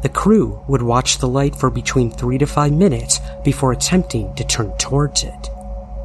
The 0.03 0.09
crew 0.11 0.63
would 0.69 0.83
watch 0.83 1.19
the 1.19 1.29
light 1.29 1.57
for 1.57 1.71
between 1.71 2.11
3 2.11 2.39
to 2.39 2.47
5 2.47 2.73
minutes 2.73 3.21
before 3.43 3.73
attempting 3.73 4.35
to 4.35 4.45
turn 4.45 4.77
towards 4.77 5.25
it. 5.25 5.51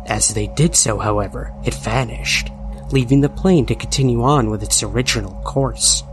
As 0.06 0.34
they 0.34 0.48
did 0.48 0.76
so, 0.76 0.98
however, 0.98 1.54
it 1.66 1.74
vanished, 1.74 2.50
leaving 2.92 3.22
the 3.22 3.30
plane 3.30 3.66
to 3.66 3.76
continue 3.76 4.24
on 4.24 4.50
with 4.50 4.64
its 4.64 4.84
original 4.84 5.34
course. 5.42 6.04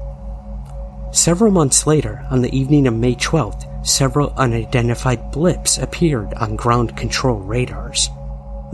Several 1.13 1.53
months 1.53 1.87
later, 1.87 2.27
on 2.31 2.43
the 2.43 2.55
evening 2.55 2.87
of 2.87 2.95
May 2.95 3.15
12th, 3.15 3.87
several 3.87 4.35
unidentified 4.37 5.31
blips 5.31 5.79
appeared 5.79 6.35
on 6.35 6.57
ground 6.57 6.97
control 6.97 7.39
radars. 7.39 8.11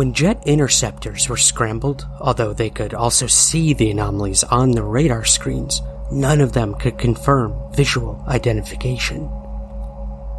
When 0.02 0.14
jet 0.14 0.42
interceptors 0.46 1.28
were 1.28 1.36
scrambled, 1.36 2.08
although 2.18 2.52
they 2.52 2.70
could 2.70 2.92
also 2.92 3.28
see 3.28 3.72
the 3.72 3.92
anomalies 3.92 4.42
on 4.42 4.72
the 4.72 4.82
radar 4.82 5.24
screens, 5.24 5.80
none 6.10 6.40
of 6.40 6.52
them 6.52 6.74
could 6.74 6.98
confirm 6.98 7.54
visual 7.72 8.20
identification. 8.26 9.30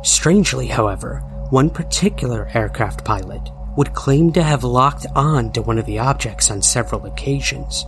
Strangely, 0.04 0.68
however, 0.68 1.20
one 1.50 1.70
particular 1.70 2.50
aircraft 2.54 3.06
pilot 3.06 3.40
would 3.78 3.94
claim 3.94 4.34
to 4.34 4.44
have 4.44 4.66
locked 4.66 5.06
on 5.16 5.54
to 5.54 5.62
one 5.62 5.80
of 5.80 5.86
the 5.86 6.00
objects 6.00 6.52
on 6.52 6.62
several 6.62 7.06
occasions, 7.06 7.86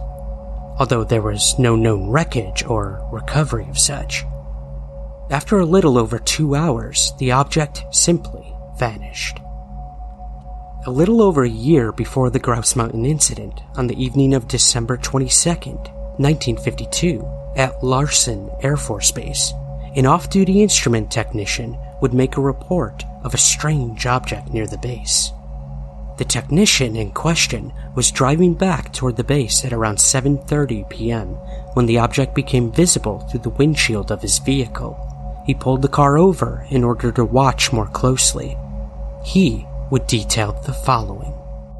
although 0.79 1.03
there 1.03 1.21
was 1.21 1.59
no 1.59 1.75
known 1.75 2.09
wreckage 2.09 2.63
or 2.63 3.05
recovery 3.11 3.67
of 3.67 3.77
such. 3.77 4.23
After 5.29 5.59
a 5.59 5.65
little 5.65 5.97
over 5.97 6.19
two 6.19 6.55
hours, 6.55 7.11
the 7.19 7.33
object 7.33 7.83
simply 7.91 8.55
vanished. 8.79 9.41
A 10.87 10.91
little 10.91 11.23
over 11.23 11.43
a 11.43 11.49
year 11.49 11.91
before 11.91 12.29
the 12.29 12.37
Grouse 12.37 12.75
Mountain 12.75 13.07
incident, 13.07 13.59
on 13.75 13.87
the 13.87 13.99
evening 13.99 14.35
of 14.35 14.47
December 14.47 14.97
22, 14.97 15.49
1952, 15.49 17.27
at 17.55 17.83
Larson 17.83 18.51
Air 18.61 18.77
Force 18.77 19.11
Base, 19.11 19.51
an 19.95 20.05
off 20.05 20.29
duty 20.29 20.61
instrument 20.61 21.09
technician 21.09 21.75
would 22.01 22.13
make 22.13 22.37
a 22.37 22.41
report 22.41 23.03
of 23.23 23.33
a 23.33 23.37
strange 23.39 24.05
object 24.05 24.49
near 24.53 24.67
the 24.67 24.77
base. 24.77 25.31
The 26.19 26.25
technician 26.25 26.95
in 26.95 27.09
question 27.13 27.73
was 27.95 28.11
driving 28.11 28.53
back 28.53 28.93
toward 28.93 29.15
the 29.17 29.23
base 29.23 29.65
at 29.65 29.73
around 29.73 29.97
7:30 29.97 30.87
p.m. 30.87 31.29
when 31.73 31.87
the 31.87 31.97
object 31.97 32.35
became 32.35 32.71
visible 32.71 33.21
through 33.21 33.39
the 33.39 33.57
windshield 33.57 34.11
of 34.11 34.21
his 34.21 34.37
vehicle. 34.37 34.95
He 35.47 35.55
pulled 35.55 35.81
the 35.81 35.87
car 35.87 36.19
over 36.19 36.63
in 36.69 36.83
order 36.83 37.11
to 37.13 37.25
watch 37.25 37.73
more 37.73 37.87
closely. 37.87 38.55
He 39.23 39.65
would 39.91 40.07
detail 40.07 40.53
the 40.65 40.73
following. 40.73 41.33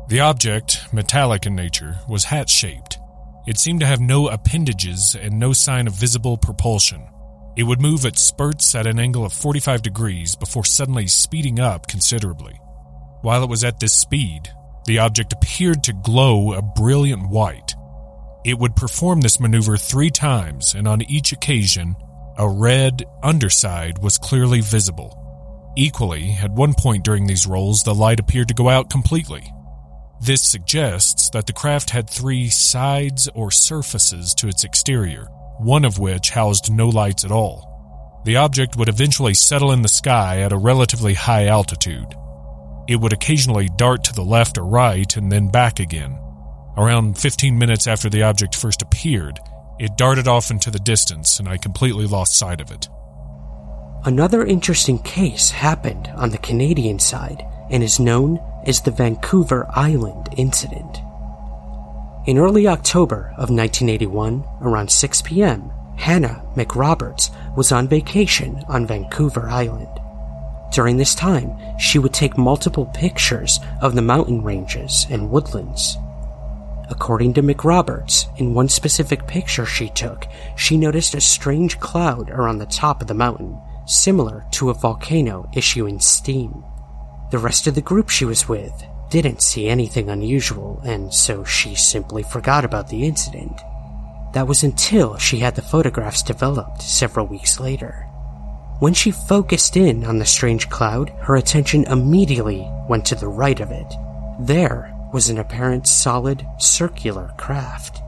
The 0.08 0.20
object, 0.20 0.94
metallic 0.94 1.46
in 1.46 1.56
nature, 1.56 1.98
was 2.08 2.26
hat-shaped. 2.26 3.00
It 3.48 3.58
seemed 3.58 3.80
to 3.80 3.88
have 3.88 4.00
no 4.00 4.28
appendages 4.28 5.16
and 5.16 5.40
no 5.40 5.54
sign 5.54 5.88
of 5.88 5.94
visible 5.94 6.38
propulsion. 6.38 7.08
It 7.56 7.64
would 7.64 7.82
move 7.82 8.06
at 8.06 8.18
spurts 8.18 8.76
at 8.76 8.88
an 8.88 9.00
angle 9.00 9.26
of 9.26 9.34
45 9.34 9.82
degrees 9.82 10.36
before 10.36 10.66
suddenly 10.66 11.08
speeding 11.08 11.60
up 11.60 11.88
considerably. 11.88 12.60
While 13.22 13.44
it 13.44 13.50
was 13.50 13.64
at 13.64 13.80
this 13.80 13.94
speed, 13.94 14.50
the 14.86 15.00
object 15.00 15.34
appeared 15.34 15.84
to 15.86 15.94
glow 15.94 16.54
a 16.54 16.62
brilliant 16.62 17.30
white. 17.30 17.74
It 18.44 18.60
would 18.60 18.76
perform 18.76 19.22
this 19.22 19.40
maneuver 19.40 19.78
three 19.78 20.12
times, 20.12 20.76
and 20.76 20.88
on 20.88 21.02
each 21.02 21.32
occasion, 21.32 21.96
a 22.38 22.48
red 22.48 23.04
underside 23.24 23.98
was 24.00 24.20
clearly 24.20 24.62
visible. 24.62 25.25
Equally, 25.78 26.38
at 26.42 26.52
one 26.52 26.74
point 26.74 27.04
during 27.04 27.28
these 27.28 27.46
rolls, 27.46 27.84
the 27.84 27.94
light 27.94 28.20
appeared 28.20 28.48
to 28.48 28.54
go 28.54 28.70
out 28.70 28.90
completely. 28.90 29.52
This 30.22 30.42
suggests 30.42 31.30
that 31.32 31.48
the 31.48 31.54
craft 31.54 31.90
had 31.90 32.10
three 32.10 32.50
sides 32.50 33.28
or 33.36 33.52
surfaces 33.52 34.34
to 34.36 34.48
its 34.48 34.64
exterior, 34.64 35.28
one 35.60 35.84
of 35.84 36.00
which 36.00 36.30
housed 36.30 36.72
no 36.72 36.88
lights 36.88 37.26
at 37.26 37.32
all. 37.32 38.22
The 38.24 38.38
object 38.38 38.78
would 38.78 38.88
eventually 38.88 39.34
settle 39.34 39.72
in 39.74 39.82
the 39.82 39.90
sky 39.90 40.42
at 40.42 40.54
a 40.54 40.58
relatively 40.58 41.14
high 41.14 41.48
altitude. 41.48 42.16
It 42.88 42.96
would 42.96 43.14
occasionally 43.14 43.70
dart 43.76 44.06
to 44.06 44.14
the 44.14 44.24
left 44.24 44.58
or 44.58 44.66
right 44.66 45.16
and 45.18 45.30
then 45.30 45.50
back 45.50 45.80
again. 45.80 46.18
Around 46.78 47.18
15 47.18 47.58
minutes 47.58 47.86
after 47.86 48.10
the 48.10 48.24
object 48.24 48.56
first 48.56 48.82
appeared, 48.82 49.40
it 49.78 49.98
darted 49.98 50.28
off 50.28 50.52
into 50.52 50.72
the 50.72 50.80
distance 50.80 51.40
and 51.40 51.50
I 51.50 51.58
completely 51.58 52.08
lost 52.08 52.38
sight 52.38 52.62
of 52.62 52.72
it. 52.72 52.88
Another 54.06 54.46
interesting 54.46 55.00
case 55.00 55.50
happened 55.50 56.12
on 56.16 56.30
the 56.30 56.38
Canadian 56.38 57.00
side 57.00 57.44
and 57.72 57.82
is 57.82 58.00
known 58.00 58.40
as 58.68 58.80
the 58.80 58.92
Vancouver 58.92 59.66
Island 59.72 60.30
Incident. 60.38 61.00
In 62.28 62.38
early 62.38 62.68
October 62.68 63.34
of 63.36 63.50
1981, 63.50 64.46
around 64.62 64.92
6 64.92 65.24
p.m., 65.24 65.72
Hannah 65.98 66.46
McRoberts 66.56 67.32
was 67.58 67.72
on 67.72 67.88
vacation 67.88 68.64
on 68.68 68.86
Vancouver 68.86 69.50
Island. 69.50 69.90
During 70.72 70.98
this 70.98 71.16
time, 71.16 71.58
she 71.80 71.98
would 71.98 72.14
take 72.14 72.38
multiple 72.38 72.86
pictures 72.94 73.60
of 73.82 73.96
the 73.96 74.04
mountain 74.04 74.44
ranges 74.44 75.08
and 75.10 75.32
woodlands. 75.32 75.98
According 76.92 77.34
to 77.34 77.42
McRoberts, 77.42 78.28
in 78.38 78.54
one 78.54 78.70
specific 78.70 79.26
picture 79.26 79.66
she 79.66 79.90
took, 79.90 80.28
she 80.56 80.78
noticed 80.78 81.16
a 81.16 81.22
strange 81.22 81.80
cloud 81.80 82.30
around 82.30 82.60
the 82.60 82.68
top 82.68 83.02
of 83.02 83.08
the 83.08 83.16
mountain, 83.16 83.60
similar 83.86 84.46
to 84.52 84.70
a 84.70 84.74
volcano 84.74 85.50
issuing 85.54 86.00
steam. 86.00 86.64
The 87.32 87.38
rest 87.38 87.68
of 87.68 87.76
the 87.76 87.82
group 87.82 88.10
she 88.10 88.26
was 88.26 88.48
with 88.48 88.84
didn't 89.10 89.42
see 89.42 89.68
anything 89.68 90.10
unusual, 90.10 90.82
and 90.84 91.14
so 91.14 91.44
she 91.44 91.76
simply 91.76 92.24
forgot 92.24 92.66
about 92.66 92.90
the 92.90 93.06
incident. 93.06 93.62
That 94.34 94.48
was 94.48 94.64
until 94.64 95.18
she 95.18 95.40
had 95.40 95.56
the 95.56 95.62
photographs 95.62 96.22
developed 96.22 96.82
several 96.82 97.26
weeks 97.26 97.60
later. 97.60 98.08
When 98.80 98.94
she 98.94 99.12
focused 99.12 99.78
in 99.78 100.04
on 100.04 100.18
the 100.18 100.26
strange 100.26 100.70
cloud, 100.70 101.10
her 101.22 101.38
attention 101.38 101.86
immediately 101.86 102.70
went 102.90 103.06
to 103.06 103.16
the 103.16 103.30
right 103.30 103.60
of 103.60 103.72
it. 103.72 103.94
There 104.40 104.94
was 105.14 105.30
an 105.30 105.38
apparent 105.38 105.88
solid 105.88 106.46
circular 106.58 107.32
craft. 107.38 108.02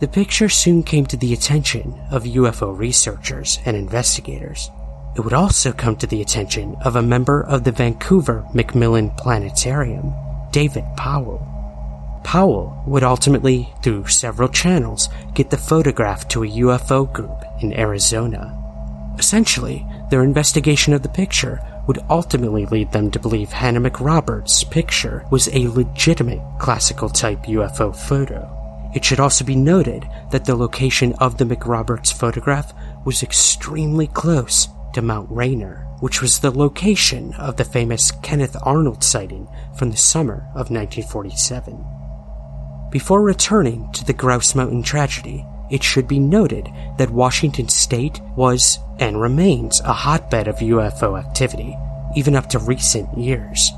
The 0.00 0.08
picture 0.08 0.48
soon 0.48 0.82
came 0.82 1.06
to 1.06 1.16
the 1.16 1.32
attention 1.32 1.98
of 2.10 2.24
UFO 2.24 2.76
researchers 2.76 3.60
and 3.64 3.76
investigators. 3.76 4.70
It 5.16 5.24
would 5.24 5.32
also 5.32 5.72
come 5.72 5.96
to 5.96 6.06
the 6.06 6.20
attention 6.20 6.76
of 6.84 6.94
a 6.94 7.00
member 7.00 7.42
of 7.42 7.64
the 7.64 7.72
Vancouver 7.72 8.46
Macmillan 8.52 9.12
Planetarium, 9.12 10.12
David 10.50 10.84
Powell. 10.98 11.40
Powell 12.22 12.82
would 12.86 13.02
ultimately, 13.02 13.72
through 13.82 14.08
several 14.08 14.50
channels, 14.50 15.08
get 15.32 15.48
the 15.48 15.56
photograph 15.56 16.28
to 16.28 16.44
a 16.44 16.48
UFO 16.48 17.10
group 17.10 17.42
in 17.62 17.72
Arizona. 17.72 18.62
Essentially, 19.18 19.86
their 20.10 20.22
investigation 20.22 20.92
of 20.92 21.02
the 21.02 21.08
picture 21.08 21.62
would 21.86 22.04
ultimately 22.10 22.66
lead 22.66 22.92
them 22.92 23.10
to 23.10 23.18
believe 23.18 23.48
Hannah 23.48 23.80
McRoberts' 23.80 24.70
picture 24.70 25.24
was 25.30 25.48
a 25.48 25.68
legitimate 25.68 26.42
classical 26.58 27.08
type 27.08 27.44
UFO 27.44 27.96
photo. 27.96 28.52
It 28.94 29.02
should 29.02 29.20
also 29.20 29.46
be 29.46 29.56
noted 29.56 30.06
that 30.30 30.44
the 30.44 30.56
location 30.56 31.14
of 31.14 31.38
the 31.38 31.46
McRoberts 31.46 32.12
photograph 32.12 32.74
was 33.06 33.22
extremely 33.22 34.08
close 34.08 34.68
to 34.96 35.02
Mount 35.02 35.28
Rainier, 35.30 35.86
which 36.00 36.22
was 36.22 36.38
the 36.38 36.50
location 36.50 37.34
of 37.34 37.58
the 37.58 37.64
famous 37.66 38.10
Kenneth 38.22 38.56
Arnold 38.62 39.04
sighting 39.04 39.46
from 39.76 39.90
the 39.90 39.96
summer 39.96 40.48
of 40.54 40.70
1947. 40.70 41.84
Before 42.90 43.20
returning 43.20 43.92
to 43.92 44.06
the 44.06 44.14
Grouse 44.14 44.54
Mountain 44.54 44.82
tragedy, 44.82 45.44
it 45.70 45.82
should 45.82 46.08
be 46.08 46.18
noted 46.18 46.70
that 46.96 47.10
Washington 47.10 47.68
state 47.68 48.22
was 48.36 48.78
and 48.98 49.20
remains 49.20 49.80
a 49.80 49.92
hotbed 49.92 50.48
of 50.48 50.60
UFO 50.60 51.22
activity, 51.22 51.76
even 52.16 52.34
up 52.34 52.48
to 52.48 52.58
recent 52.58 53.18
years. 53.18 53.72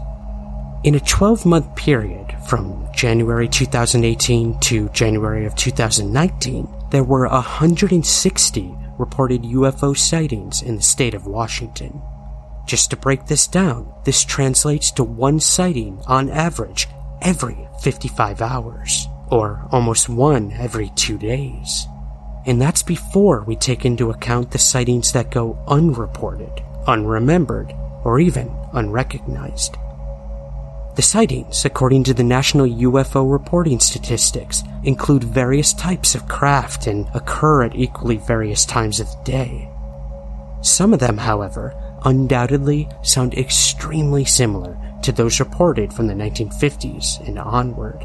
In 0.84 0.94
a 0.94 1.00
12 1.00 1.44
month 1.44 1.74
period 1.74 2.32
from 2.46 2.88
January 2.94 3.48
2018 3.48 4.60
to 4.60 4.88
January 4.90 5.46
of 5.46 5.56
2019, 5.56 6.68
there 6.92 7.02
were 7.02 7.26
160 7.26 8.76
reported 8.98 9.42
UFO 9.42 9.96
sightings 9.96 10.62
in 10.62 10.76
the 10.76 10.82
state 10.82 11.14
of 11.14 11.26
Washington. 11.26 12.02
Just 12.66 12.90
to 12.90 12.96
break 12.96 13.26
this 13.26 13.46
down, 13.46 13.92
this 14.04 14.24
translates 14.24 14.90
to 14.92 15.04
one 15.04 15.40
sighting 15.40 16.02
on 16.06 16.28
average 16.28 16.88
every 17.22 17.68
55 17.80 18.42
hours 18.42 19.08
or 19.30 19.66
almost 19.72 20.08
one 20.08 20.52
every 20.52 20.90
two 20.90 21.18
days. 21.18 21.86
And 22.46 22.60
that's 22.60 22.82
before 22.82 23.44
we 23.44 23.56
take 23.56 23.84
into 23.84 24.10
account 24.10 24.50
the 24.50 24.58
sightings 24.58 25.12
that 25.12 25.30
go 25.30 25.58
unreported, 25.66 26.62
unremembered, 26.86 27.72
or 28.04 28.20
even 28.20 28.54
unrecognized. 28.72 29.76
The 30.98 31.02
sightings, 31.02 31.64
according 31.64 32.02
to 32.04 32.12
the 32.12 32.24
National 32.24 32.66
UFO 32.66 33.30
Reporting 33.30 33.78
Statistics, 33.78 34.64
include 34.82 35.22
various 35.22 35.72
types 35.72 36.16
of 36.16 36.26
craft 36.26 36.88
and 36.88 37.06
occur 37.14 37.62
at 37.62 37.76
equally 37.76 38.16
various 38.16 38.66
times 38.66 38.98
of 38.98 39.06
the 39.06 39.22
day. 39.22 39.68
Some 40.60 40.92
of 40.92 40.98
them, 40.98 41.16
however, 41.16 41.72
undoubtedly 42.04 42.88
sound 43.04 43.34
extremely 43.34 44.24
similar 44.24 44.76
to 45.02 45.12
those 45.12 45.38
reported 45.38 45.92
from 45.92 46.08
the 46.08 46.14
1950s 46.14 47.24
and 47.28 47.38
onward. 47.38 48.04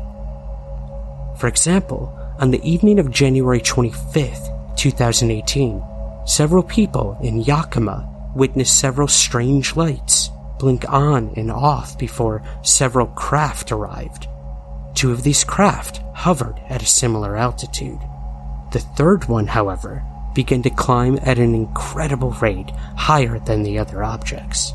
For 1.40 1.48
example, 1.48 2.16
on 2.38 2.52
the 2.52 2.62
evening 2.62 3.00
of 3.00 3.10
January 3.10 3.60
25th, 3.60 4.76
2018, 4.78 5.84
several 6.28 6.62
people 6.62 7.18
in 7.24 7.42
Yakima 7.42 8.08
witnessed 8.36 8.78
several 8.78 9.08
strange 9.08 9.76
lights 9.76 10.30
blink 10.64 10.90
on 10.90 11.30
and 11.36 11.52
off 11.52 11.98
before 11.98 12.42
several 12.62 13.08
craft 13.08 13.74
arrived. 13.74 14.30
Two 14.96 15.12
of 15.12 15.22
these 15.22 15.44
craft 15.44 15.98
hovered 16.14 16.58
at 16.70 16.82
a 16.82 16.86
similar 16.86 17.36
altitude. 17.36 18.00
The 18.72 18.80
third 18.80 19.26
one, 19.26 19.46
however, 19.46 20.02
began 20.34 20.64
to 20.64 20.70
climb 20.70 21.20
at 21.22 21.38
an 21.38 21.54
incredible 21.54 22.32
rate 22.32 22.72
higher 22.96 23.40
than 23.40 23.64
the 23.64 23.78
other 23.78 24.06
objects. 24.06 24.72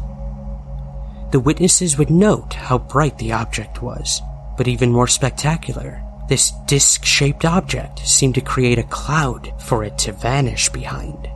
The 1.31 1.41
witnesses 1.41 1.97
would 1.97 2.11
note 2.11 2.53
how 2.53 2.77
bright 2.77 3.17
the 3.17 3.33
object 3.33 3.81
was, 3.81 4.21
but 4.59 4.69
even 4.69 4.93
more 4.93 5.09
spectacular, 5.09 6.03
this 6.29 6.53
disc 6.67 7.03
shaped 7.03 7.47
object 7.47 8.01
seemed 8.01 8.35
to 8.35 8.43
create 8.43 8.79
a 8.79 8.83
cloud 8.83 9.55
for 9.59 9.85
it 9.85 9.97
to 10.01 10.13
vanish 10.13 10.69
behind. 10.69 11.31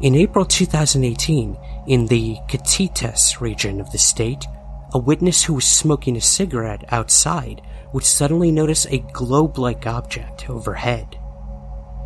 In 0.00 0.14
April 0.14 0.44
2018, 0.44 1.56
in 1.86 2.06
the 2.06 2.36
Kittitas 2.48 3.40
region 3.40 3.80
of 3.80 3.90
the 3.92 3.98
state, 3.98 4.46
a 4.92 4.98
witness 4.98 5.44
who 5.44 5.54
was 5.54 5.66
smoking 5.66 6.16
a 6.16 6.20
cigarette 6.20 6.84
outside 6.92 7.62
would 7.92 8.04
suddenly 8.04 8.50
notice 8.50 8.86
a 8.86 8.98
globe 9.12 9.58
like 9.58 9.86
object 9.86 10.48
overhead. 10.48 11.18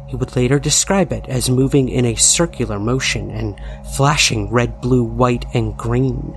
He 0.08 0.16
would 0.16 0.36
later 0.36 0.58
describe 0.58 1.12
it 1.12 1.28
as 1.28 1.50
moving 1.50 1.88
in 1.88 2.06
a 2.06 2.14
circular 2.14 2.78
motion 2.78 3.30
and 3.30 3.56
flashing 3.94 4.50
red, 4.50 4.80
blue, 4.80 5.04
white, 5.04 5.44
and 5.54 5.76
green. 5.76 6.36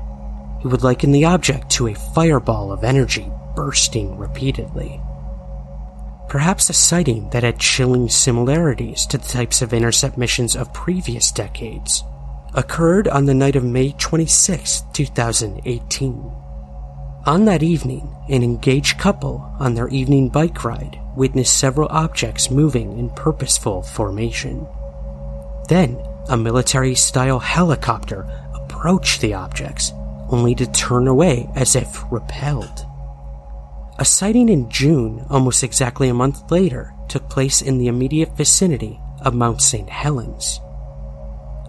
He 0.61 0.67
would 0.67 0.83
liken 0.83 1.11
the 1.11 1.25
object 1.25 1.69
to 1.71 1.87
a 1.87 1.95
fireball 1.95 2.71
of 2.71 2.83
energy 2.83 3.31
bursting 3.55 4.17
repeatedly 4.17 5.01
perhaps 6.31 6.69
a 6.69 6.73
sighting 6.73 7.29
that 7.31 7.43
had 7.43 7.59
chilling 7.59 8.07
similarities 8.07 9.05
to 9.05 9.17
the 9.17 9.27
types 9.27 9.61
of 9.61 9.73
intercept 9.73 10.17
missions 10.17 10.55
of 10.55 10.71
previous 10.71 11.29
decades, 11.29 12.05
occurred 12.53 13.07
on 13.07 13.25
the 13.25 13.33
night 13.33 13.55
of 13.55 13.63
May 13.63 13.93
26, 13.93 14.83
2018. 14.93 16.31
On 17.25 17.45
that 17.45 17.61
evening, 17.61 18.15
an 18.29 18.43
engaged 18.43 18.97
couple 18.97 19.55
on 19.59 19.75
their 19.75 19.87
evening 19.89 20.27
bike 20.29 20.63
ride 20.63 20.99
witnessed 21.15 21.57
several 21.57 21.87
objects 21.89 22.49
moving 22.49 22.97
in 22.97 23.09
purposeful 23.11 23.83
formation. 23.83 24.67
Then, 25.69 26.01
a 26.29 26.37
military 26.37 26.95
style 26.95 27.39
helicopter 27.39 28.27
approached 28.53 29.21
the 29.21 29.33
objects, 29.33 29.91
only 30.29 30.55
to 30.55 30.71
turn 30.71 31.07
away 31.07 31.49
as 31.55 31.75
if 31.75 32.03
repelled. 32.11 32.85
A 33.99 34.05
sighting 34.05 34.49
in 34.49 34.69
June, 34.69 35.25
almost 35.29 35.63
exactly 35.63 36.09
a 36.09 36.13
month 36.13 36.49
later, 36.49 36.93
took 37.07 37.29
place 37.29 37.61
in 37.61 37.77
the 37.77 37.87
immediate 37.87 38.35
vicinity 38.35 38.99
of 39.21 39.35
Mount 39.35 39.61
St. 39.61 39.89
Helens. 39.89 40.59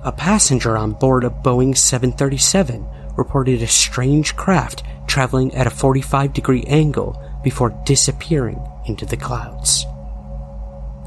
A 0.05 0.11
passenger 0.11 0.77
on 0.77 0.95
board 0.95 1.23
a 1.23 1.31
Boeing 1.31 1.77
737 1.77 2.89
reported 3.17 3.63
a 3.63 3.69
strange 3.69 4.35
craft 4.35 4.83
traveling 5.07 5.55
at 5.55 5.69
a 5.69 5.71
45 5.71 6.33
degree 6.33 6.65
angle 6.65 7.23
before 7.45 7.71
disappearing 7.85 8.61
into 8.87 9.07
the 9.07 9.17
clouds. 9.17 9.87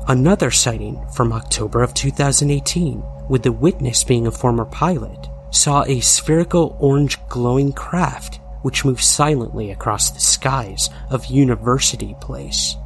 Another 0.07 0.49
sighting 0.49 1.05
from 1.13 1.33
October 1.33 1.83
of 1.83 1.93
2018, 1.93 3.03
with 3.27 3.43
the 3.43 3.51
witness 3.51 4.05
being 4.05 4.27
a 4.27 4.31
former 4.31 4.65
pilot, 4.65 5.27
saw 5.51 5.83
a 5.83 5.99
spherical 5.99 6.77
orange 6.79 7.17
glowing 7.27 7.73
craft 7.73 8.39
which 8.61 8.85
moved 8.85 9.03
silently 9.03 9.71
across 9.71 10.11
the 10.11 10.21
skies 10.21 10.89
of 11.09 11.25
University 11.25 12.15
Place. 12.21 12.77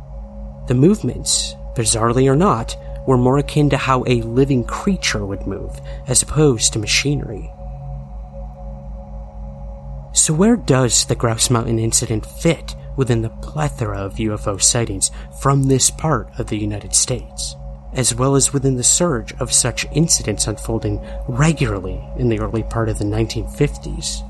The 0.68 0.74
movements, 0.74 1.56
bizarrely 1.76 2.28
or 2.28 2.36
not, 2.36 2.76
were 3.10 3.18
more 3.18 3.40
akin 3.40 3.72
to 3.72 3.76
how 3.76 4.04
a 4.06 4.22
living 4.22 4.64
creature 4.64 5.26
would 5.26 5.48
move, 5.48 5.82
as 6.06 6.22
opposed 6.22 6.72
to 6.72 6.78
machinery. 6.78 7.52
So, 10.14 10.32
where 10.32 10.56
does 10.56 11.06
the 11.06 11.16
Grouse 11.16 11.50
Mountain 11.50 11.80
incident 11.80 12.24
fit 12.24 12.76
within 12.98 13.24
the 13.24 13.32
plethora 13.32 13.98
of 13.98 14.18
UFO 14.18 14.62
sightings 14.62 15.10
from 15.42 15.64
this 15.64 15.90
part 15.90 16.30
of 16.38 16.50
the 16.50 16.58
United 16.60 16.94
States, 16.94 17.56
as 17.94 18.14
well 18.14 18.36
as 18.36 18.54
within 18.54 18.76
the 18.76 18.84
surge 18.84 19.34
of 19.40 19.52
such 19.52 19.88
incidents 19.92 20.46
unfolding 20.46 21.04
regularly 21.28 22.00
in 22.18 22.30
the 22.30 22.40
early 22.40 22.62
part 22.62 22.90
of 22.90 23.00
the 23.00 23.06
1950s? 23.06 24.29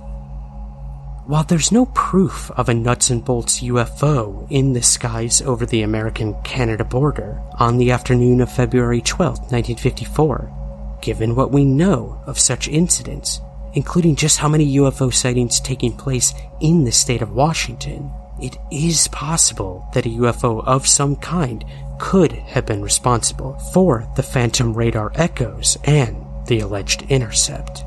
While 1.30 1.44
there's 1.44 1.72
no 1.72 1.86
proof 1.86 2.50
of 2.58 2.70
a 2.70 2.74
nuts 2.74 3.12
and 3.12 3.24
bolts 3.24 3.60
UFO 3.60 4.48
in 4.50 4.74
the 4.74 4.82
skies 4.82 5.44
over 5.44 5.64
the 5.64 5.84
American 5.84 6.34
Canada 6.42 6.84
border 6.84 7.40
on 7.60 7.78
the 7.78 7.92
afternoon 7.92 8.42
of 8.42 8.52
February 8.52 9.02
12, 9.02 9.38
1954, 9.52 10.98
given 11.04 11.36
what 11.36 11.52
we 11.52 11.66
know 11.66 12.20
of 12.26 12.40
such 12.40 12.68
incidents, 12.68 13.42
including 13.76 14.16
just 14.16 14.40
how 14.40 14.48
many 14.48 14.78
UFO 14.78 15.14
sightings 15.14 15.60
taking 15.60 15.96
place 15.96 16.34
in 16.62 16.84
the 16.84 16.92
state 16.92 17.22
of 17.22 17.36
Washington, 17.36 18.12
it 18.42 18.58
is 18.72 19.08
possible 19.10 19.88
that 19.94 20.08
a 20.08 20.10
UFO 20.10 20.66
of 20.66 20.88
some 20.88 21.16
kind 21.16 21.64
could 22.00 22.32
have 22.32 22.66
been 22.66 22.82
responsible 22.82 23.54
for 23.72 24.12
the 24.16 24.24
phantom 24.24 24.74
radar 24.74 25.12
echoes 25.14 25.78
and 25.84 26.26
the 26.48 26.62
alleged 26.62 27.04
intercept. 27.04 27.84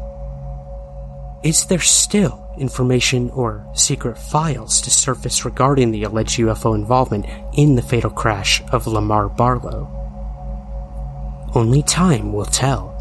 Is 1.43 1.67
there 1.67 1.81
still 1.81 2.42
information 2.59 3.31
or 3.31 3.67
secret 3.75 4.19
files 4.19 4.81
to 4.83 4.91
surface 4.91 5.45
regarding 5.45 5.91
the 5.91 6.05
alleged 6.05 6.39
UFO 6.39 6.75
involvement 6.75 7.27
in 7.55 7.75
the 7.75 7.83
fatal 7.83 8.11
crash 8.11 8.63
of 8.73 8.87
Lamar 8.87 9.29
Barlow? 9.29 9.91
Only 11.55 11.83
time 11.83 12.33
will 12.33 12.47
tell. 12.47 12.93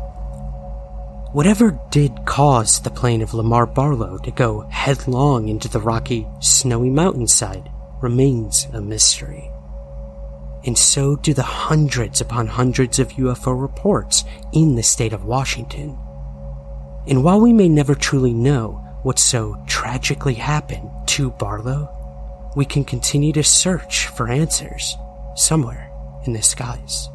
Whatever 1.34 1.80
did 1.92 2.26
cause 2.26 2.82
the 2.82 2.90
plane 2.90 3.22
of 3.22 3.34
Lamar 3.34 3.66
Barlow 3.66 4.18
to 4.18 4.32
go 4.32 4.68
headlong 4.70 5.48
into 5.48 5.70
the 5.70 5.80
rocky, 5.80 6.28
snowy 6.42 6.90
mountainside 6.90 7.72
remains 8.02 8.68
a 8.74 8.82
mystery. 8.82 9.50
And 10.66 10.78
so 10.78 11.16
do 11.16 11.34
the 11.34 11.44
hundreds 11.44 12.20
upon 12.20 12.48
hundreds 12.48 13.00
of 13.00 13.14
UFO 13.14 13.60
reports 13.60 14.26
in 14.54 14.76
the 14.76 14.84
state 14.84 15.14
of 15.14 15.24
Washington. 15.24 15.98
And 17.08 17.24
while 17.24 17.40
we 17.40 17.54
may 17.54 17.70
never 17.70 17.96
truly 17.96 18.34
know 18.34 18.81
what 19.04 19.20
so 19.20 19.62
tragically 19.68 20.36
happened 20.36 20.90
to 21.08 21.32
Barlow, 21.32 21.90
we 22.56 22.66
can 22.66 22.84
continue 22.84 23.32
to 23.34 23.44
search 23.44 24.08
for 24.08 24.30
answers 24.30 24.98
somewhere 25.36 25.92
in 26.26 26.34
the 26.34 26.42
skies. 26.42 27.10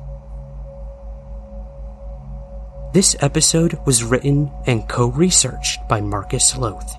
This 2.92 3.16
episode 3.20 3.79
was 3.85 4.05
written 4.05 4.53
and 4.66 4.88
co 4.88 5.09
researched 5.09 5.87
by 5.88 6.01
Marcus 6.01 6.57
Lowth. 6.57 6.96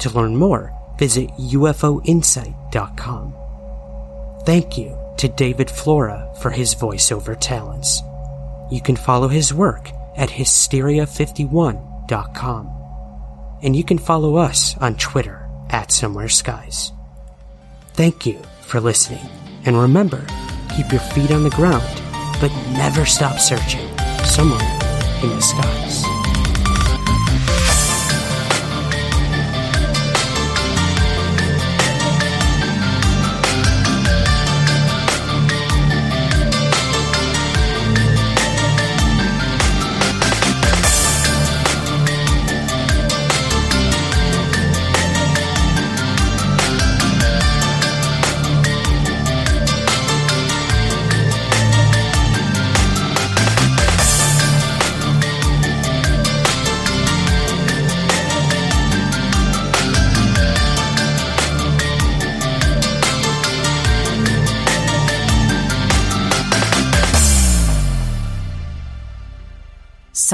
To 0.00 0.10
learn 0.10 0.36
more, 0.36 0.72
visit 0.98 1.30
UFOinsight.com. 1.30 3.34
Thank 4.44 4.78
you 4.78 4.96
to 5.16 5.28
David 5.28 5.70
Flora 5.70 6.28
for 6.40 6.50
his 6.50 6.74
voiceover 6.74 7.36
talents. 7.38 8.02
You 8.70 8.80
can 8.80 8.96
follow 8.96 9.28
his 9.28 9.52
work 9.52 9.90
at 10.16 10.28
hysteria51.com. 10.28 12.73
And 13.62 13.74
you 13.74 13.84
can 13.84 13.98
follow 13.98 14.36
us 14.36 14.76
on 14.78 14.96
Twitter 14.96 15.48
at 15.70 15.92
Somewhere 15.92 16.28
Skies. 16.28 16.92
Thank 17.94 18.26
you 18.26 18.40
for 18.62 18.80
listening, 18.80 19.26
and 19.64 19.78
remember, 19.78 20.26
keep 20.76 20.90
your 20.90 21.00
feet 21.00 21.30
on 21.30 21.44
the 21.44 21.50
ground, 21.50 21.84
but 22.40 22.50
never 22.72 23.06
stop 23.06 23.38
searching 23.38 23.86
somewhere 24.24 24.60
in 25.22 25.30
the 25.30 25.40
skies. 25.40 26.13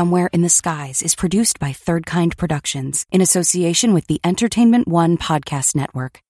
Somewhere 0.00 0.30
in 0.32 0.40
the 0.40 0.48
Skies 0.48 1.02
is 1.02 1.14
produced 1.14 1.58
by 1.58 1.74
Third 1.74 2.06
Kind 2.06 2.34
Productions 2.38 3.04
in 3.12 3.20
association 3.20 3.92
with 3.92 4.06
the 4.06 4.18
Entertainment 4.24 4.88
One 4.88 5.18
Podcast 5.18 5.76
Network. 5.76 6.22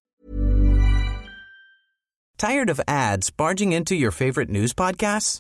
Tired 2.37 2.69
of 2.69 2.81
ads 2.89 3.31
barging 3.31 3.71
into 3.71 3.95
your 3.95 4.11
favorite 4.11 4.49
news 4.49 4.75
podcasts? 4.75 5.39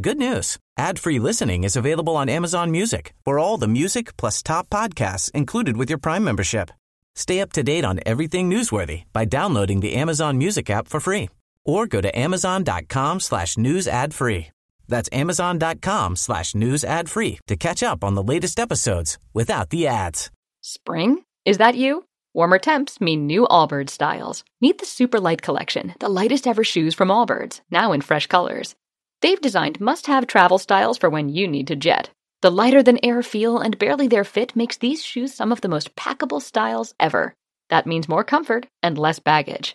Good 0.00 0.16
news. 0.16 0.58
Ad-free 0.78 1.18
listening 1.18 1.64
is 1.64 1.74
available 1.74 2.14
on 2.14 2.28
Amazon 2.28 2.70
Music 2.70 3.14
for 3.24 3.40
all 3.40 3.56
the 3.56 3.66
music 3.66 4.16
plus 4.16 4.44
top 4.44 4.70
podcasts 4.70 5.32
included 5.32 5.76
with 5.76 5.90
your 5.90 5.98
Prime 5.98 6.22
membership. 6.22 6.70
Stay 7.16 7.40
up 7.40 7.50
to 7.54 7.64
date 7.64 7.84
on 7.84 7.98
everything 8.06 8.48
newsworthy 8.48 9.06
by 9.12 9.24
downloading 9.24 9.80
the 9.80 9.96
Amazon 9.96 10.38
Music 10.38 10.70
app 10.70 10.86
for 10.86 11.00
free 11.00 11.28
or 11.64 11.88
go 11.88 12.00
to 12.00 12.16
amazon.com 12.16 13.18
slash 13.18 13.58
news 13.58 13.88
ad 13.88 14.14
free. 14.14 14.52
That's 14.92 15.08
amazon.com 15.10 16.16
slash 16.16 16.54
news 16.54 16.84
ad 16.84 17.08
free 17.08 17.38
to 17.46 17.56
catch 17.56 17.82
up 17.82 18.04
on 18.04 18.14
the 18.14 18.22
latest 18.22 18.60
episodes 18.60 19.18
without 19.32 19.70
the 19.70 19.86
ads. 19.86 20.30
Spring? 20.60 21.24
Is 21.46 21.56
that 21.56 21.76
you? 21.76 22.04
Warmer 22.34 22.58
temps 22.58 23.00
mean 23.00 23.26
new 23.26 23.46
Allbirds 23.46 23.88
styles. 23.88 24.44
Meet 24.60 24.78
the 24.78 24.86
Super 24.86 25.18
Light 25.18 25.40
Collection, 25.40 25.94
the 25.98 26.10
lightest 26.10 26.46
ever 26.46 26.62
shoes 26.62 26.94
from 26.94 27.08
Allbirds, 27.08 27.62
now 27.70 27.92
in 27.92 28.02
fresh 28.02 28.26
colors. 28.26 28.74
They've 29.22 29.40
designed 29.40 29.80
must 29.80 30.08
have 30.08 30.26
travel 30.26 30.58
styles 30.58 30.98
for 30.98 31.08
when 31.08 31.30
you 31.30 31.48
need 31.48 31.68
to 31.68 31.76
jet. 31.76 32.10
The 32.42 32.50
lighter 32.50 32.82
than 32.82 33.02
air 33.02 33.22
feel 33.22 33.58
and 33.58 33.78
barely 33.78 34.08
there 34.08 34.24
fit 34.24 34.54
makes 34.54 34.76
these 34.76 35.02
shoes 35.02 35.32
some 35.32 35.52
of 35.52 35.62
the 35.62 35.68
most 35.68 35.96
packable 35.96 36.42
styles 36.42 36.94
ever. 37.00 37.32
That 37.70 37.86
means 37.86 38.10
more 38.10 38.24
comfort 38.24 38.66
and 38.82 38.98
less 38.98 39.18
baggage. 39.18 39.74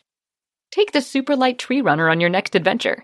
Take 0.72 0.92
the 0.92 1.02
Super 1.02 1.36
Light 1.36 1.58
Tree 1.58 1.82
Runner 1.82 2.08
on 2.08 2.20
your 2.20 2.30
next 2.30 2.54
adventure. 2.54 3.04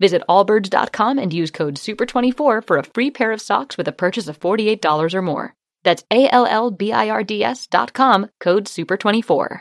Visit 0.00 0.22
allbirds.com 0.28 1.18
and 1.18 1.32
use 1.32 1.50
code 1.50 1.76
SUPER24 1.76 2.66
for 2.66 2.76
a 2.76 2.84
free 2.84 3.10
pair 3.10 3.32
of 3.32 3.40
socks 3.40 3.76
with 3.76 3.88
a 3.88 3.92
purchase 3.92 4.28
of 4.28 4.40
$48 4.40 5.14
or 5.14 5.22
more. 5.22 5.54
That's 5.84 6.04
A 6.10 6.28
L 6.30 6.46
L 6.46 6.70
B 6.70 6.92
I 6.92 7.10
R 7.10 7.22
D 7.22 7.44
S 7.44 7.66
dot 7.66 7.92
com, 7.92 8.30
code 8.40 8.64
SUPER24. 8.64 9.60